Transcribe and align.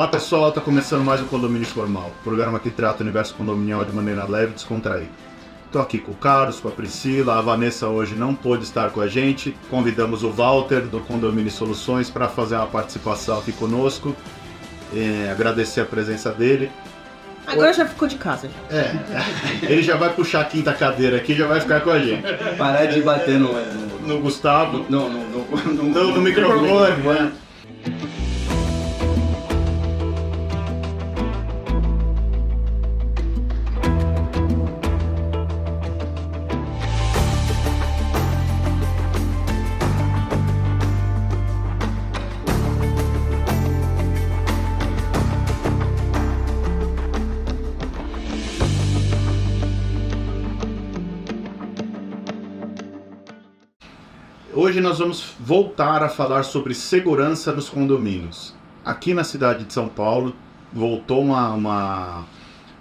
Olá 0.00 0.08
pessoal, 0.08 0.48
está 0.48 0.62
começando 0.62 1.04
mais 1.04 1.20
um 1.20 1.26
Condomínio 1.26 1.66
Formal, 1.66 2.10
programa 2.24 2.58
que 2.58 2.70
trata 2.70 3.00
o 3.00 3.02
universo 3.02 3.34
condominial 3.34 3.84
de 3.84 3.92
maneira 3.92 4.24
leve 4.24 4.52
e 4.52 4.54
descontraída. 4.54 5.10
Estou 5.66 5.82
aqui 5.82 5.98
com 5.98 6.12
o 6.12 6.14
Carlos, 6.14 6.58
com 6.58 6.68
a 6.68 6.70
Priscila, 6.70 7.38
a 7.38 7.42
Vanessa 7.42 7.86
hoje 7.86 8.14
não 8.14 8.34
pôde 8.34 8.64
estar 8.64 8.88
com 8.92 9.02
a 9.02 9.06
gente. 9.06 9.54
Convidamos 9.68 10.22
o 10.22 10.30
Walter 10.30 10.86
do 10.86 11.00
Condomínio 11.00 11.50
Soluções 11.50 12.08
para 12.08 12.28
fazer 12.28 12.54
uma 12.54 12.66
participação 12.66 13.40
aqui 13.40 13.52
conosco. 13.52 14.16
É, 14.96 15.28
agradecer 15.30 15.82
a 15.82 15.84
presença 15.84 16.32
dele. 16.32 16.72
Agora 17.46 17.70
já 17.70 17.84
ficou 17.84 18.08
de 18.08 18.16
casa. 18.16 18.48
Já. 18.70 18.78
É, 18.78 18.94
ele 19.70 19.82
já 19.82 19.98
vai 19.98 20.14
puxar 20.14 20.40
a 20.40 20.44
quinta 20.44 20.72
cadeira 20.72 21.18
aqui 21.18 21.32
e 21.32 21.36
já 21.36 21.46
vai 21.46 21.60
ficar 21.60 21.82
com 21.82 21.90
a 21.90 21.98
gente. 21.98 22.22
Parar 22.56 22.86
de 22.86 23.02
bater 23.02 23.38
no. 23.38 23.52
No, 23.52 24.14
No 24.14 24.20
Gustavo, 24.20 24.86
no, 24.88 25.10
no, 25.10 25.28
no, 25.28 25.44
no, 25.44 25.82
no, 25.82 26.14
no 26.14 26.22
microfone, 26.22 27.02
né? 27.02 27.32
Hoje 54.80 54.88
nós 54.88 54.98
vamos 54.98 55.34
voltar 55.38 56.02
a 56.02 56.08
falar 56.08 56.42
sobre 56.42 56.72
segurança 56.72 57.52
nos 57.52 57.68
condomínios. 57.68 58.54
Aqui 58.82 59.12
na 59.12 59.22
cidade 59.22 59.64
de 59.64 59.74
São 59.74 59.86
Paulo 59.86 60.34
voltou 60.72 61.20
uma, 61.20 61.52
uma, 61.52 62.24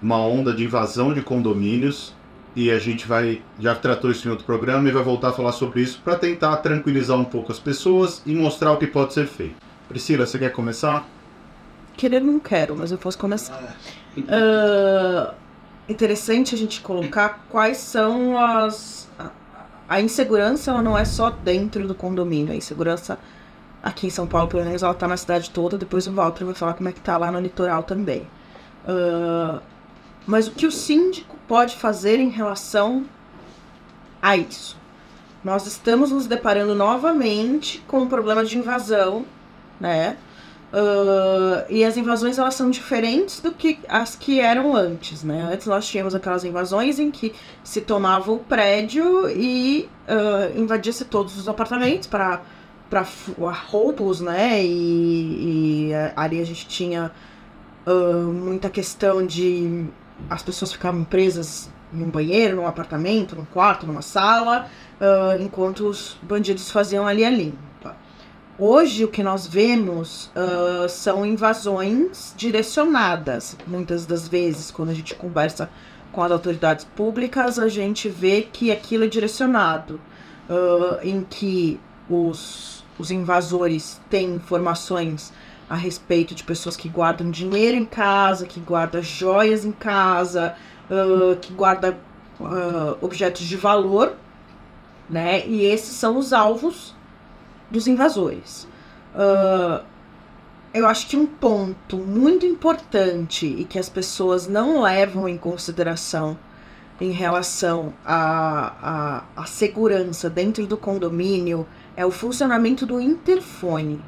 uma 0.02 0.18
onda 0.26 0.54
de 0.54 0.64
invasão 0.64 1.14
de 1.14 1.22
condomínios 1.22 2.16
e 2.56 2.72
a 2.72 2.80
gente 2.80 3.06
vai 3.06 3.42
já 3.60 3.76
tratou 3.76 4.10
isso 4.10 4.26
em 4.26 4.32
outro 4.32 4.46
programa 4.46 4.88
e 4.88 4.94
vai 4.94 5.04
voltar 5.04 5.28
a 5.28 5.34
falar 5.34 5.52
sobre 5.52 5.82
isso 5.82 6.00
para 6.02 6.16
tentar 6.16 6.56
tranquilizar 6.58 7.18
um 7.18 7.26
pouco 7.26 7.52
as 7.52 7.60
pessoas 7.60 8.22
e 8.26 8.34
mostrar 8.34 8.72
o 8.72 8.78
que 8.78 8.88
pode 8.88 9.14
ser 9.14 9.28
feito. 9.28 9.56
Priscila, 9.90 10.26
você 10.26 10.40
quer 10.40 10.54
começar? 10.54 11.06
Querer 11.98 12.22
não 12.22 12.40
quero, 12.40 12.78
mas 12.78 12.94
eu 12.94 12.98
posso 12.98 13.18
começar. 13.18 13.76
Ah, 14.30 15.34
interessante 15.90 16.56
a 16.56 16.58
gente 16.58 16.80
colocar 16.80 17.46
quais 17.50 17.76
são 17.76 18.40
as. 18.40 19.10
A- 19.90 20.00
insegurança 20.02 20.72
ela 20.72 20.82
não 20.82 20.98
é 20.98 21.04
só 21.06 21.30
dentro 21.30 21.88
do 21.88 21.96
condomínio. 21.96 22.54
A 22.54 22.56
insegurança 22.56 23.18
aqui 23.84 24.08
em 24.08 24.10
São 24.10 24.28
Paulo, 24.28 24.48
pelo 24.48 24.64
menos, 24.64 24.84
ela 24.84 24.94
tá 24.94 25.08
na 25.08 25.18
cidade 25.18 25.50
toda. 25.50 25.78
Depois 25.78 26.06
o 26.08 26.12
Walter 26.14 26.46
vai 26.46 26.54
falar 26.54 26.74
como 26.74 26.90
é 26.90 26.92
que 26.92 27.00
tá 27.02 27.18
lá 27.18 27.32
no 27.32 27.40
litoral 27.40 27.84
também. 27.84 28.28
Ah, 28.88 29.60
mas 30.28 30.48
o 30.48 30.52
que 30.52 30.68
o 30.68 30.72
síndico 30.72 31.36
pode 31.48 31.76
fazer 31.76 32.20
em 32.20 32.30
relação 32.30 33.06
a 34.22 34.38
isso? 34.38 34.78
Nós 35.44 35.66
estamos 35.66 36.12
nos 36.12 36.28
deparando 36.28 36.76
novamente 36.76 37.84
com 37.88 38.00
um 38.02 38.08
problema 38.08 38.44
de 38.46 38.58
invasão, 38.58 39.26
né? 39.80 40.18
Ah, 40.72 41.66
e 41.70 41.84
as 41.84 41.98
invasões 41.98 42.38
elas 42.38 42.54
são 42.56 42.70
diferentes 42.70 43.40
do 43.40 43.52
que 43.52 43.80
as 43.88 44.16
que 44.16 44.40
eram 44.40 44.76
antes, 44.76 45.24
né? 45.24 45.50
Antes 45.52 45.68
nós 45.68 45.88
tínhamos 45.88 46.14
aquelas 46.14 46.44
invasões 46.44 47.00
em 47.00 47.10
que 47.12 47.34
se 47.64 47.82
tomava 47.82 48.32
o 48.32 48.40
prédio 48.40 49.30
e 49.30 49.90
ah, 50.08 50.52
invadia-se 50.56 51.06
todos 51.06 51.38
os 51.38 51.48
apartamentos 51.48 52.08
para 52.08 52.42
para 52.90 53.06
roubos, 53.70 54.20
né? 54.20 54.64
E, 54.64 55.90
e 55.90 55.92
ali 56.16 56.42
a 56.42 56.46
gente 56.46 56.68
tinha 56.68 57.12
ah, 57.86 57.92
muita 58.32 58.70
questão 58.70 59.26
de 59.26 59.86
as 60.30 60.44
pessoas 60.44 60.72
ficavam 60.74 61.04
presas 61.04 61.72
num 61.92 62.10
banheiro, 62.10 62.58
num 62.58 62.68
apartamento, 62.68 63.36
num 63.36 63.46
quarto, 63.46 63.88
numa 63.88 64.02
sala, 64.02 64.70
enquanto 65.40 65.88
os 65.88 66.20
bandidos 66.22 66.70
faziam 66.70 67.08
ali 67.08 67.26
a 67.26 67.30
limpa. 67.30 67.69
Hoje 68.62 69.06
o 69.06 69.08
que 69.08 69.24
nós 69.24 69.48
vemos 69.48 70.30
ah, 70.36 70.86
são 70.90 71.26
invasões 71.26 72.34
direcionadas. 72.36 73.56
Muitas 73.66 74.06
das 74.06 74.28
vezes, 74.28 74.70
quando 74.70 74.90
a 74.90 74.94
gente 74.94 75.16
conversa 75.16 75.70
com 76.12 76.22
as 76.22 76.30
autoridades 76.30 76.84
públicas, 76.84 77.58
a 77.58 77.70
gente 77.70 78.10
vê 78.10 78.42
que 78.42 78.70
aquilo 78.70 79.06
é 79.06 79.08
direcionado, 79.08 79.98
ah, 80.50 81.00
em 81.02 81.24
que 81.24 81.80
os, 82.10 82.84
os 82.98 83.12
invasores 83.12 84.02
têm 84.10 84.36
informações 84.36 85.32
a 85.70 85.76
respeito 85.76 86.36
de 86.36 86.44
pessoas 86.44 86.76
que 86.76 86.90
guardam 86.90 87.32
dinheiro 87.32 87.78
em 87.78 87.86
casa, 87.86 88.46
que 88.46 88.60
guardam 88.60 89.02
joias 89.02 89.64
em 89.64 89.72
casa, 89.72 90.54
ah, 90.92 91.38
que 91.42 91.54
guardam 91.54 91.96
objetos 93.02 93.46
de 93.46 93.56
valor, 93.56 94.16
né? 95.10 95.46
E 95.48 95.66
esses 95.66 95.96
são 95.96 96.18
os 96.18 96.32
alvos 96.34 96.94
dos 97.70 97.88
invasores. 97.88 98.68
Ah, 99.16 99.84
eu 100.74 100.88
acho 100.88 101.08
que 101.08 101.18
um 101.18 101.26
ponto 101.26 101.98
muito 101.98 102.46
importante 102.46 103.46
e 103.46 103.64
que 103.64 103.80
as 103.80 103.90
pessoas 103.90 104.48
não 104.48 104.82
levam 104.82 105.28
em 105.28 105.38
consideração 105.38 106.38
em 107.02 107.12
relação 107.12 107.94
à, 108.06 109.24
à, 109.36 109.42
à 109.42 109.46
segurança 109.46 110.30
dentro 110.30 110.68
do 110.68 110.78
condomínio 110.78 111.66
é 111.96 112.06
o 112.06 112.12
funcionamento 112.12 112.86
do 112.86 113.00
interfone. 113.00 114.02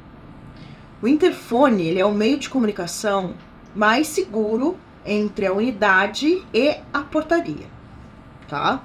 O 1.00 1.08
interfone 1.08 1.86
ele 1.86 1.98
é 1.98 2.04
o 2.04 2.12
meio 2.12 2.38
de 2.38 2.48
comunicação 2.48 3.34
mais 3.74 4.06
seguro 4.06 4.76
entre 5.04 5.46
a 5.46 5.52
unidade 5.52 6.44
e 6.54 6.76
a 6.92 7.00
portaria, 7.00 7.66
tá? 8.46 8.82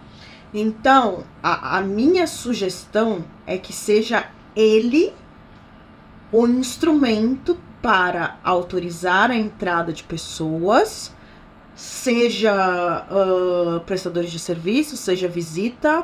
Então, 0.53 1.25
a, 1.43 1.77
a 1.77 1.81
minha 1.81 2.25
sugestão 2.25 3.23
é 3.45 3.57
que 3.57 3.73
seja 3.73 4.25
ele 4.57 5.13
o 6.31 6.47
instrumento 6.47 7.57
para 7.81 8.37
autorizar 8.43 9.29
a 9.29 9.35
entrada 9.35 9.93
de 9.93 10.03
pessoas, 10.03 11.13
seja 11.75 12.53
ah, 12.53 13.81
prestadores 13.85 14.31
de 14.31 14.39
serviço, 14.39 14.97
seja 14.97 15.27
visita 15.27 16.03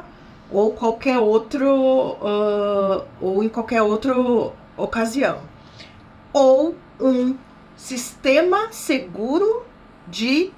ou 0.51 0.71
qualquer 0.71 1.17
outro 1.17 2.17
ah, 2.21 3.03
ou 3.19 3.43
em 3.43 3.49
qualquer 3.49 3.81
outra 3.81 4.13
ocasião, 4.77 5.39
ou 6.31 6.75
um 7.01 7.35
sistema 7.75 8.71
seguro 8.71 9.63
de 10.07 10.51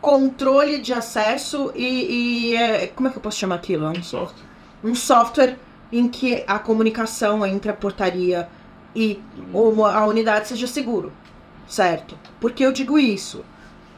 controle 0.00 0.78
de 0.78 0.92
acesso 0.92 1.72
e, 1.74 2.52
e, 2.52 2.56
eh, 2.56 2.86
como 2.88 3.08
é 3.08 3.10
que 3.10 3.18
eu 3.18 3.22
posso 3.22 3.38
chamar 3.38 3.56
aquilo? 3.56 3.86
Um 3.86 4.02
Software. 4.02 4.44
um 4.82 4.94
software 4.94 5.58
em 5.92 6.08
que 6.08 6.44
a 6.46 6.58
comunicação 6.58 7.44
entre 7.44 7.70
a 7.70 7.74
portaria 7.74 8.48
e 8.94 9.20
a 9.92 10.06
unidade 10.06 10.48
seja 10.48 10.66
seguro, 10.66 11.12
certo? 11.66 12.16
Por 12.40 12.52
que 12.52 12.64
eu 12.64 12.72
digo 12.72 12.98
isso? 12.98 13.44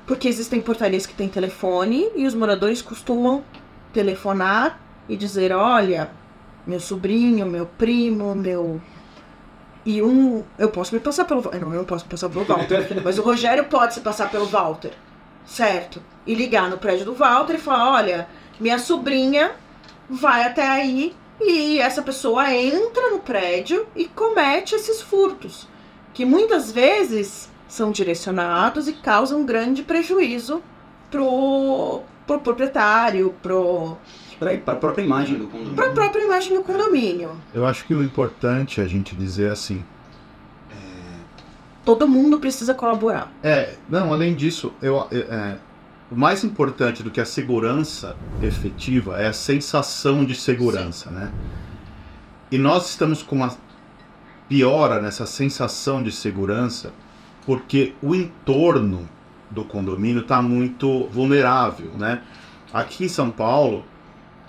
Porque 0.07 0.29
existem 0.29 0.61
portarias 0.61 1.07
que 1.07 1.15
têm 1.15 1.29
telefone 1.29 2.11
e 2.15 2.27
os 2.27 2.35
moradores 2.35 2.83
costumam 2.83 3.45
telefonar 3.93 4.81
e 5.09 5.17
dizer, 5.17 5.53
olha, 5.53 6.11
meu 6.67 6.81
sobrinho, 6.81 7.47
meu 7.47 7.67
primo, 7.67 8.35
meu 8.35 8.81
e 9.85 10.01
um, 10.01 10.45
eu 10.59 10.69
posso 10.69 10.95
me 10.95 11.01
passar 11.01 11.25
pelo, 11.25 11.43
não, 11.43 11.73
eu 11.73 11.79
não 11.79 11.85
posso 11.85 12.05
me 12.05 12.11
passar 12.11 12.29
pelo 12.29 12.45
Walter, 12.45 12.87
mas 13.03 13.19
o 13.19 13.23
Rogério 13.23 13.65
pode 13.65 13.95
se 13.95 14.01
passar 14.01 14.31
pelo 14.31 14.47
Walter, 14.47 14.93
certo? 15.45 16.01
E 16.25 16.35
ligar 16.35 16.71
no 16.71 16.79
prédio 16.79 17.05
do 17.05 17.15
Walter 17.15 17.55
e 17.55 17.59
falar, 17.59 17.91
olha, 17.91 18.29
minha 18.61 18.79
sobrinha 18.79 19.53
vai 20.09 20.45
até 20.45 20.69
aí 20.69 21.15
e 21.41 21.79
essa 21.79 22.03
pessoa 22.03 22.53
entra 22.53 23.11
no 23.11 23.21
prédio 23.21 23.87
e 23.97 24.07
comete 24.07 24.75
esses 24.75 25.01
furtos, 25.01 25.69
que 26.15 26.25
muitas 26.25 26.71
vezes 26.71 27.51
são 27.67 27.91
direcionados 27.91 28.87
e 28.87 28.93
causam 28.93 29.45
grande 29.45 29.83
prejuízo 29.83 30.63
pro, 31.11 32.03
pro 32.27 32.41
proprietário, 32.41 33.35
pro, 33.43 33.97
Para 34.39 34.53
a 34.55 34.77
própria 34.77 35.03
imagem 35.03 35.39
do 35.39 35.47
condomínio. 35.47 35.75
pra 35.75 35.91
própria 35.91 36.25
imagem 36.25 36.55
do 36.55 36.63
condomínio. 36.63 37.31
Eu 37.55 37.67
acho 37.67 37.85
que 37.85 37.95
o 37.95 38.03
importante 38.03 38.81
é 38.81 38.85
a 38.85 38.89
gente 38.89 39.17
dizer 39.17 39.51
assim. 39.51 39.85
Todo 41.85 42.07
mundo 42.07 42.39
precisa 42.39 42.75
colaborar. 42.75 43.33
É, 43.43 43.75
não, 43.89 44.13
além 44.13 44.35
disso, 44.35 44.73
eu, 44.81 45.05
é, 45.11 45.17
é, 45.17 45.59
o 46.13 46.17
mais 46.17 46.45
importante 46.45 47.03
do 47.03 47.11
que 47.11 47.23
a 47.23 47.25
segurança 47.25 48.15
efetiva 48.43 49.19
é 49.19 49.29
a 49.29 49.33
sensação 49.33 50.27
de 50.27 50.35
segurança, 50.35 51.11
né? 51.11 51.33
E 52.51 52.59
nós 52.59 52.91
estamos 52.91 53.23
com 53.23 53.37
uma 53.37 53.57
piora 54.47 55.01
nessa 55.01 55.25
sensação 55.25 56.03
de 56.03 56.13
segurança 56.13 56.93
porque 57.47 57.95
o 58.03 58.15
entorno 58.15 59.09
do 59.51 59.65
condomínio 59.65 60.21
está 60.21 60.43
muito 60.43 61.07
vulnerável, 61.07 61.91
né? 61.99 62.21
Aqui 62.75 63.07
em 63.07 63.09
São 63.09 63.31
Paulo 63.31 63.83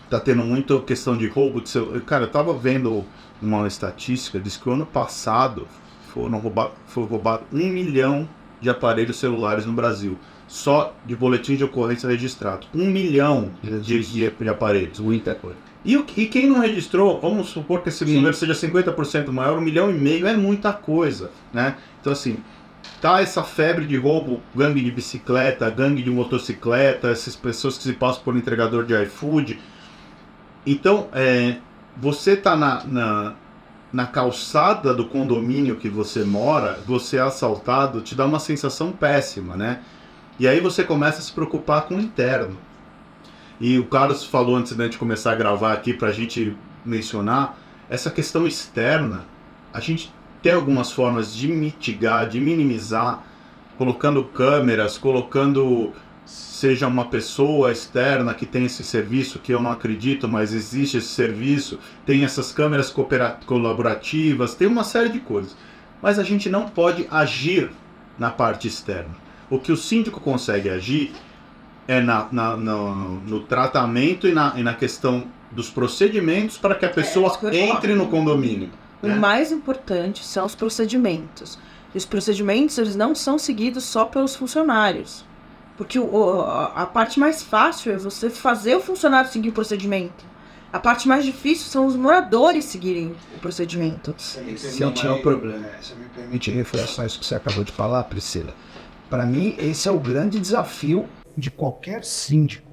tá 0.09 0.19
tendo 0.19 0.43
muita 0.43 0.77
questão 0.81 1.15
de 1.15 1.27
roubo 1.27 1.61
de 1.61 1.69
seu. 1.69 2.01
Cara, 2.01 2.25
eu 2.25 2.29
tava 2.29 2.53
vendo 2.53 3.05
uma 3.41 3.65
estatística, 3.67 4.37
diz 4.37 4.57
que 4.57 4.67
o 4.67 4.73
ano 4.73 4.85
passado 4.85 5.65
foram 6.13 6.39
roubar, 6.39 6.71
foi 6.87 7.05
roubado 7.05 7.45
um 7.53 7.69
milhão 7.69 8.27
de 8.59 8.69
aparelhos 8.69 9.17
celulares 9.17 9.65
no 9.65 9.71
Brasil. 9.71 10.19
Só 10.47 10.95
de 11.05 11.15
boletim 11.15 11.55
de 11.55 11.63
ocorrência 11.63 12.07
registrado. 12.09 12.67
Um 12.73 12.85
milhão 12.85 13.51
de, 13.63 14.01
de, 14.03 14.29
de 14.31 14.49
aparelhos. 14.49 14.99
Muita 14.99 15.33
coisa. 15.33 15.57
E, 15.83 15.97
o- 15.97 16.05
e 16.15 16.25
quem 16.27 16.47
não 16.47 16.59
registrou, 16.59 17.19
vamos 17.19 17.49
supor 17.49 17.81
que 17.81 17.89
esse 17.89 18.05
número 18.05 18.33
seja 18.35 18.53
50% 18.53 19.31
maior, 19.31 19.57
um 19.57 19.61
milhão 19.61 19.89
e 19.89 19.93
meio 19.93 20.27
é 20.27 20.35
muita 20.35 20.71
coisa, 20.71 21.31
né? 21.53 21.75
Então 21.99 22.13
assim, 22.13 22.37
tá 23.01 23.19
essa 23.21 23.43
febre 23.43 23.85
de 23.85 23.97
roubo, 23.97 24.41
gangue 24.55 24.81
de 24.81 24.91
bicicleta, 24.91 25.69
gangue 25.69 26.01
de 26.03 26.09
motocicleta, 26.09 27.09
essas 27.09 27.35
pessoas 27.35 27.77
que 27.77 27.83
se 27.83 27.93
passam 27.93 28.23
por 28.23 28.37
entregador 28.37 28.85
de 28.85 28.93
iFood. 29.03 29.59
Então, 30.65 31.07
é, 31.13 31.57
você 31.97 32.35
tá 32.35 32.55
na, 32.55 32.83
na, 32.85 33.33
na 33.91 34.05
calçada 34.07 34.93
do 34.93 35.05
condomínio 35.05 35.75
que 35.75 35.89
você 35.89 36.23
mora, 36.23 36.79
você 36.85 37.17
é 37.17 37.21
assaltado, 37.21 38.01
te 38.01 38.15
dá 38.15 38.25
uma 38.25 38.39
sensação 38.39 38.91
péssima, 38.91 39.55
né? 39.57 39.81
E 40.39 40.47
aí 40.47 40.59
você 40.59 40.83
começa 40.83 41.19
a 41.19 41.21
se 41.21 41.31
preocupar 41.31 41.83
com 41.83 41.95
o 41.95 42.01
interno. 42.01 42.57
E 43.61 43.77
o 43.77 43.85
Carlos 43.85 44.25
falou 44.25 44.55
antes 44.55 44.73
da 44.73 44.85
gente 44.85 44.97
começar 44.97 45.31
a 45.31 45.35
gravar 45.35 45.73
aqui 45.73 45.93
para 45.93 46.07
a 46.07 46.11
gente 46.11 46.57
mencionar 46.83 47.57
essa 47.89 48.09
questão 48.09 48.47
externa. 48.47 49.25
A 49.71 49.79
gente 49.79 50.11
tem 50.41 50.53
algumas 50.53 50.91
formas 50.91 51.33
de 51.33 51.47
mitigar, 51.47 52.27
de 52.27 52.39
minimizar, 52.39 53.23
colocando 53.77 54.23
câmeras, 54.23 54.97
colocando 54.97 55.93
seja 56.25 56.87
uma 56.87 57.05
pessoa 57.05 57.71
externa 57.71 58.33
que 58.33 58.45
tem 58.45 58.65
esse 58.65 58.83
serviço 58.83 59.39
que 59.39 59.53
eu 59.53 59.61
não 59.61 59.71
acredito, 59.71 60.27
mas 60.27 60.53
existe 60.53 60.97
esse 60.97 61.09
serviço, 61.09 61.77
tem 62.05 62.23
essas 62.23 62.51
câmeras 62.51 62.93
colaborativas, 63.45 64.55
tem 64.55 64.67
uma 64.67 64.83
série 64.83 65.09
de 65.09 65.19
coisas. 65.19 65.55
Mas 66.01 66.17
a 66.17 66.23
gente 66.23 66.49
não 66.49 66.67
pode 66.67 67.07
agir 67.11 67.71
na 68.17 68.31
parte 68.31 68.67
externa. 68.67 69.15
O 69.53 69.59
que 69.59 69.71
o 69.71 69.77
síndico 69.77 70.19
consegue 70.19 70.69
agir 70.69 71.13
é 71.87 72.01
na, 72.01 72.27
na- 72.31 72.57
no, 72.57 72.95
no 73.21 73.39
tratamento 73.41 74.27
e 74.27 74.33
na, 74.33 74.53
e 74.57 74.63
na 74.63 74.73
questão 74.73 75.25
dos 75.51 75.69
procedimentos 75.69 76.57
para 76.57 76.73
que 76.75 76.85
a 76.85 76.89
pessoa 76.89 77.37
eu 77.43 77.53
ia 77.53 77.67
falar. 77.67 77.77
entre 77.77 77.93
no 77.93 78.07
condomínio. 78.07 78.69
O 79.01 79.07
né? 79.07 79.15
mais 79.15 79.51
importante 79.51 80.23
são 80.23 80.45
os 80.45 80.55
procedimentos. 80.55 81.59
E 81.93 81.97
os 81.97 82.05
procedimentos 82.05 82.77
eles 82.79 82.95
não 82.95 83.13
são 83.13 83.37
seguidos 83.37 83.83
só 83.83 84.05
pelos 84.05 84.35
funcionários. 84.35 85.23
Porque 85.77 85.99
o- 85.99 86.41
a 86.75 86.85
parte 86.85 87.19
mais 87.19 87.43
fácil 87.43 87.91
é 87.93 87.97
você 87.97 88.29
fazer 88.29 88.75
o 88.75 88.79
funcionário 88.79 89.29
seguir 89.31 89.49
o 89.49 89.53
procedimento. 89.53 90.25
A 90.71 90.79
parte 90.79 91.07
mais 91.07 91.23
difícil 91.23 91.67
são 91.67 91.85
os 91.85 91.95
moradores 91.95 92.65
seguirem 92.65 93.15
o 93.35 93.39
procedimento. 93.39 94.15
Esse 94.17 94.81
é 94.81 94.87
o 94.87 95.21
problema. 95.21 95.67
É, 95.67 95.77
se 95.79 95.93
me 95.93 96.05
permite 96.05 96.49
reflexões 96.49 97.11
isso 97.11 97.19
que 97.19 97.25
você 97.27 97.35
acabou 97.35 97.63
de 97.63 97.71
falar, 97.71 98.03
Priscila. 98.05 98.55
Para 99.13 99.27
mim, 99.27 99.53
esse 99.59 99.87
é 99.87 99.91
o 99.91 99.99
grande 99.99 100.39
desafio 100.39 101.05
de 101.37 101.51
qualquer 101.51 102.03
síndico. 102.03 102.67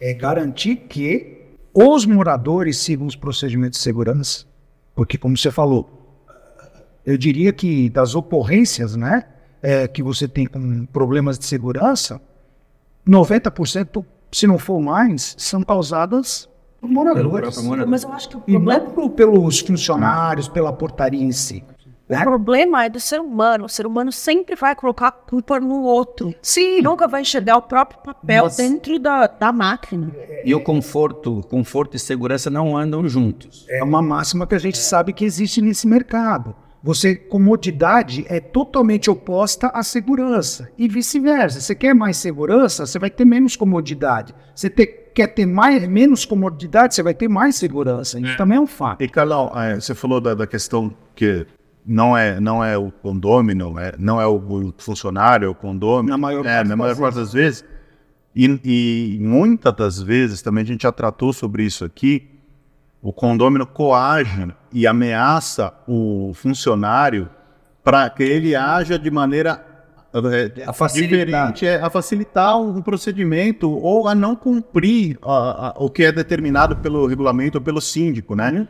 É 0.00 0.14
garantir 0.14 0.76
que 0.88 1.42
os 1.74 2.06
moradores 2.06 2.76
sigam 2.78 3.08
os 3.08 3.16
procedimentos 3.16 3.78
de 3.80 3.82
segurança. 3.82 4.44
Porque, 4.94 5.18
como 5.18 5.36
você 5.36 5.50
falou, 5.50 5.90
eu 7.04 7.18
diria 7.18 7.52
que 7.52 7.90
das 7.90 8.14
ocorrências 8.14 8.94
né, 8.94 9.24
é, 9.60 9.88
que 9.88 10.00
você 10.00 10.28
tem 10.28 10.46
com 10.46 10.86
problemas 10.86 11.36
de 11.36 11.44
segurança, 11.44 12.20
90%, 13.04 14.04
se 14.30 14.46
não 14.46 14.58
for 14.58 14.80
mais, 14.80 15.34
são 15.36 15.60
causadas 15.64 16.48
por 16.80 16.88
moradores. 16.88 17.60
morador. 17.64 17.88
Mas 17.88 18.04
eu 18.04 18.12
acho 18.12 18.28
que 18.28 18.36
o 18.36 18.42
E 18.46 18.52
problema, 18.52 18.78
não 18.84 18.90
pelo- 18.92 19.10
pelos 19.10 19.58
funcionários, 19.58 20.46
pela 20.48 20.72
portaria 20.72 21.20
em 21.24 21.32
si. 21.32 21.64
O 22.18 22.22
problema 22.22 22.84
é 22.84 22.88
do 22.88 22.98
ser 23.00 23.20
humano. 23.20 23.64
O 23.64 23.68
ser 23.68 23.86
humano 23.86 24.10
sempre 24.10 24.56
vai 24.56 24.74
colocar 24.74 25.08
a 25.08 25.12
culpa 25.12 25.60
no 25.60 25.82
outro. 25.82 26.34
Sim, 26.42 26.80
Nunca 26.82 27.06
vai 27.06 27.22
enxergar 27.22 27.56
o 27.56 27.62
próprio 27.62 28.00
papel 28.02 28.44
Mas- 28.44 28.56
dentro 28.56 28.98
da, 28.98 29.26
da 29.26 29.52
máquina. 29.52 30.10
E 30.44 30.54
o 30.54 30.60
conforto, 30.60 31.42
conforto 31.48 31.96
e 31.96 32.00
segurança 32.00 32.50
não 32.50 32.76
andam 32.76 33.08
juntos. 33.08 33.66
É 33.68 33.82
uma 33.84 34.02
máxima 34.02 34.46
que 34.46 34.54
a 34.54 34.58
gente 34.58 34.78
sabe 34.78 35.12
que 35.12 35.24
existe 35.24 35.60
nesse 35.62 35.86
mercado. 35.86 36.54
Você, 36.82 37.14
comodidade 37.14 38.24
é 38.28 38.40
totalmente 38.40 39.10
oposta 39.10 39.66
à 39.68 39.82
segurança. 39.82 40.70
E 40.78 40.88
vice-versa. 40.88 41.60
Você 41.60 41.74
quer 41.74 41.94
mais 41.94 42.16
segurança, 42.16 42.86
você 42.86 42.98
vai 42.98 43.10
ter 43.10 43.26
menos 43.26 43.54
comodidade. 43.54 44.34
Você 44.54 44.70
ter- 44.70 45.10
quer 45.14 45.26
ter 45.26 45.44
mais, 45.44 45.86
menos 45.86 46.24
comodidade, 46.24 46.94
você 46.94 47.02
vai 47.02 47.12
ter 47.12 47.28
mais 47.28 47.56
segurança. 47.56 48.18
Isso 48.18 48.36
também 48.38 48.56
é 48.56 48.60
um 48.60 48.66
fato. 48.66 49.02
E 49.02 49.08
Carlão, 49.08 49.52
é, 49.54 49.74
você 49.78 49.94
falou 49.94 50.20
da, 50.22 50.34
da 50.34 50.46
questão 50.46 50.90
que 51.14 51.46
não 51.90 52.16
é, 52.16 52.38
não 52.40 52.62
é 52.64 52.78
o 52.78 52.90
condômino, 52.90 53.78
é, 53.78 53.94
não 53.98 54.20
é 54.20 54.26
o, 54.26 54.72
funcionário, 54.78 55.46
é 55.46 55.48
o 55.48 55.54
condômino. 55.54 56.10
Na 56.10 56.18
maior 56.18 56.46
é, 56.46 56.56
parte 56.56 56.68
na 56.68 56.76
maior 56.76 56.90
das 56.90 56.98
parte 57.00 57.14
das 57.16 57.32
vezes. 57.32 57.64
E, 58.34 58.60
e 58.64 59.18
muitas 59.20 59.74
das 59.74 60.00
vezes, 60.00 60.40
também 60.40 60.62
a 60.62 60.66
gente 60.66 60.82
já 60.82 60.92
tratou 60.92 61.32
sobre 61.32 61.64
isso 61.64 61.84
aqui, 61.84 62.28
o 63.02 63.12
condômino 63.12 63.66
coage 63.66 64.48
e 64.72 64.86
ameaça 64.86 65.72
o 65.88 66.32
funcionário 66.34 67.28
para 67.82 68.08
que 68.10 68.22
ele 68.22 68.54
haja 68.54 68.98
de 68.98 69.10
maneira 69.10 69.66
é, 70.12 70.64
A 70.66 70.72
facilitar. 70.72 71.18
diferente, 71.52 71.66
é, 71.66 71.80
a 71.80 71.88
facilitar 71.88 72.60
um 72.60 72.82
procedimento 72.82 73.70
ou 73.70 74.06
a 74.08 74.14
não 74.14 74.36
cumprir 74.36 75.18
a- 75.22 75.68
a- 75.68 75.74
o 75.78 75.88
que 75.88 76.02
é 76.04 76.12
determinado 76.12 76.76
pelo 76.76 77.06
regulamento 77.06 77.58
ou 77.58 77.62
pelo 77.64 77.80
síndico, 77.80 78.34
né? 78.34 78.66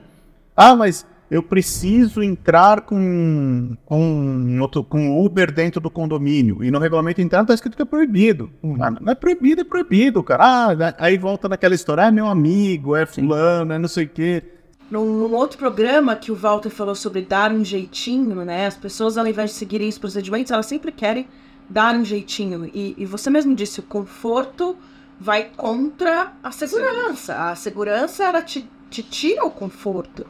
Ah, 0.56 0.76
mas 0.76 1.06
eu 1.30 1.42
preciso 1.42 2.22
entrar 2.22 2.80
com, 2.80 3.76
com, 3.84 4.58
outro- 4.60 4.82
com 4.82 5.24
Uber 5.24 5.52
dentro 5.52 5.80
do 5.80 5.88
condomínio. 5.90 6.64
E 6.64 6.70
no 6.70 6.78
regulamento 6.80 7.20
interno 7.20 7.44
está 7.44 7.54
escrito 7.54 7.76
que 7.76 7.82
é 7.82 7.84
proibido. 7.84 8.50
Ah, 8.80 8.90
não 8.90 9.12
é 9.12 9.14
proibido, 9.14 9.60
é 9.60 9.64
proibido, 9.64 10.22
cara. 10.24 10.44
Ah, 10.44 10.74
né? 10.74 10.94
aí 10.98 11.16
volta 11.16 11.48
naquela 11.48 11.74
história, 11.74 12.02
é 12.02 12.10
meu 12.10 12.26
amigo, 12.26 12.96
é 12.96 13.06
fulano, 13.06 13.72
é 13.72 13.78
não 13.78 13.88
sei 13.88 14.06
o 14.06 14.08
quê. 14.08 14.42
Num, 14.90 15.04
num 15.04 15.34
outro 15.36 15.56
programa 15.56 16.16
que 16.16 16.32
o 16.32 16.34
Walter 16.34 16.68
falou 16.68 16.96
sobre 16.96 17.22
dar 17.22 17.52
um 17.52 17.64
jeitinho, 17.64 18.44
né? 18.44 18.66
As 18.66 18.76
pessoas, 18.76 19.16
ao 19.16 19.24
invés 19.24 19.50
de 19.50 19.56
seguirem 19.56 19.88
os 19.88 19.98
procedimentos, 19.98 20.50
elas 20.50 20.66
sempre 20.66 20.90
querem 20.90 21.28
dar 21.68 21.94
um 21.94 22.04
jeitinho. 22.04 22.68
E, 22.74 22.96
e 22.98 23.06
você 23.06 23.30
mesmo 23.30 23.54
disse, 23.54 23.78
o 23.78 23.84
conforto 23.84 24.76
vai 25.20 25.44
contra 25.56 26.32
a 26.42 26.50
segurança. 26.50 27.36
A 27.50 27.54
segurança, 27.54 28.24
ela 28.24 28.42
te, 28.42 28.68
te 28.90 29.04
tira 29.04 29.44
o 29.44 29.50
conforto. 29.52 30.26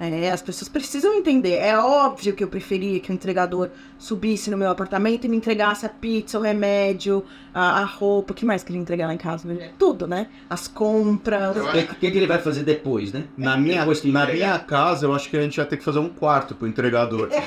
É, 0.00 0.30
as 0.30 0.40
pessoas 0.40 0.66
precisam 0.66 1.12
entender. 1.12 1.56
É 1.56 1.76
óbvio 1.76 2.32
que 2.32 2.42
eu 2.42 2.48
preferia 2.48 2.98
que 3.00 3.12
o 3.12 3.12
entregador 3.12 3.68
subisse 3.98 4.50
no 4.50 4.56
meu 4.56 4.70
apartamento 4.70 5.26
e 5.26 5.28
me 5.28 5.36
entregasse 5.36 5.84
a 5.84 5.90
pizza, 5.90 6.38
o 6.38 6.42
remédio, 6.42 7.22
a, 7.52 7.82
a 7.82 7.84
roupa. 7.84 8.32
O 8.32 8.34
que 8.34 8.46
mais 8.46 8.64
que 8.64 8.72
ele 8.72 8.78
entregar 8.78 9.06
lá 9.06 9.12
em 9.12 9.18
casa? 9.18 9.46
Tudo, 9.78 10.06
né? 10.06 10.28
As 10.48 10.66
compras. 10.66 11.54
O 11.54 11.70
que, 11.70 11.82
que 11.82 12.10
que 12.10 12.16
ele 12.16 12.26
vai 12.26 12.38
fazer 12.38 12.62
depois, 12.62 13.12
né? 13.12 13.24
Na 13.36 13.58
minha, 13.58 13.84
na 13.84 14.26
minha 14.26 14.58
casa, 14.58 15.04
eu 15.04 15.12
acho 15.12 15.28
que 15.28 15.36
a 15.36 15.42
gente 15.42 15.58
vai 15.58 15.66
ter 15.66 15.76
que 15.76 15.84
fazer 15.84 15.98
um 15.98 16.08
quarto 16.08 16.54
pro 16.54 16.66
entregador. 16.66 17.28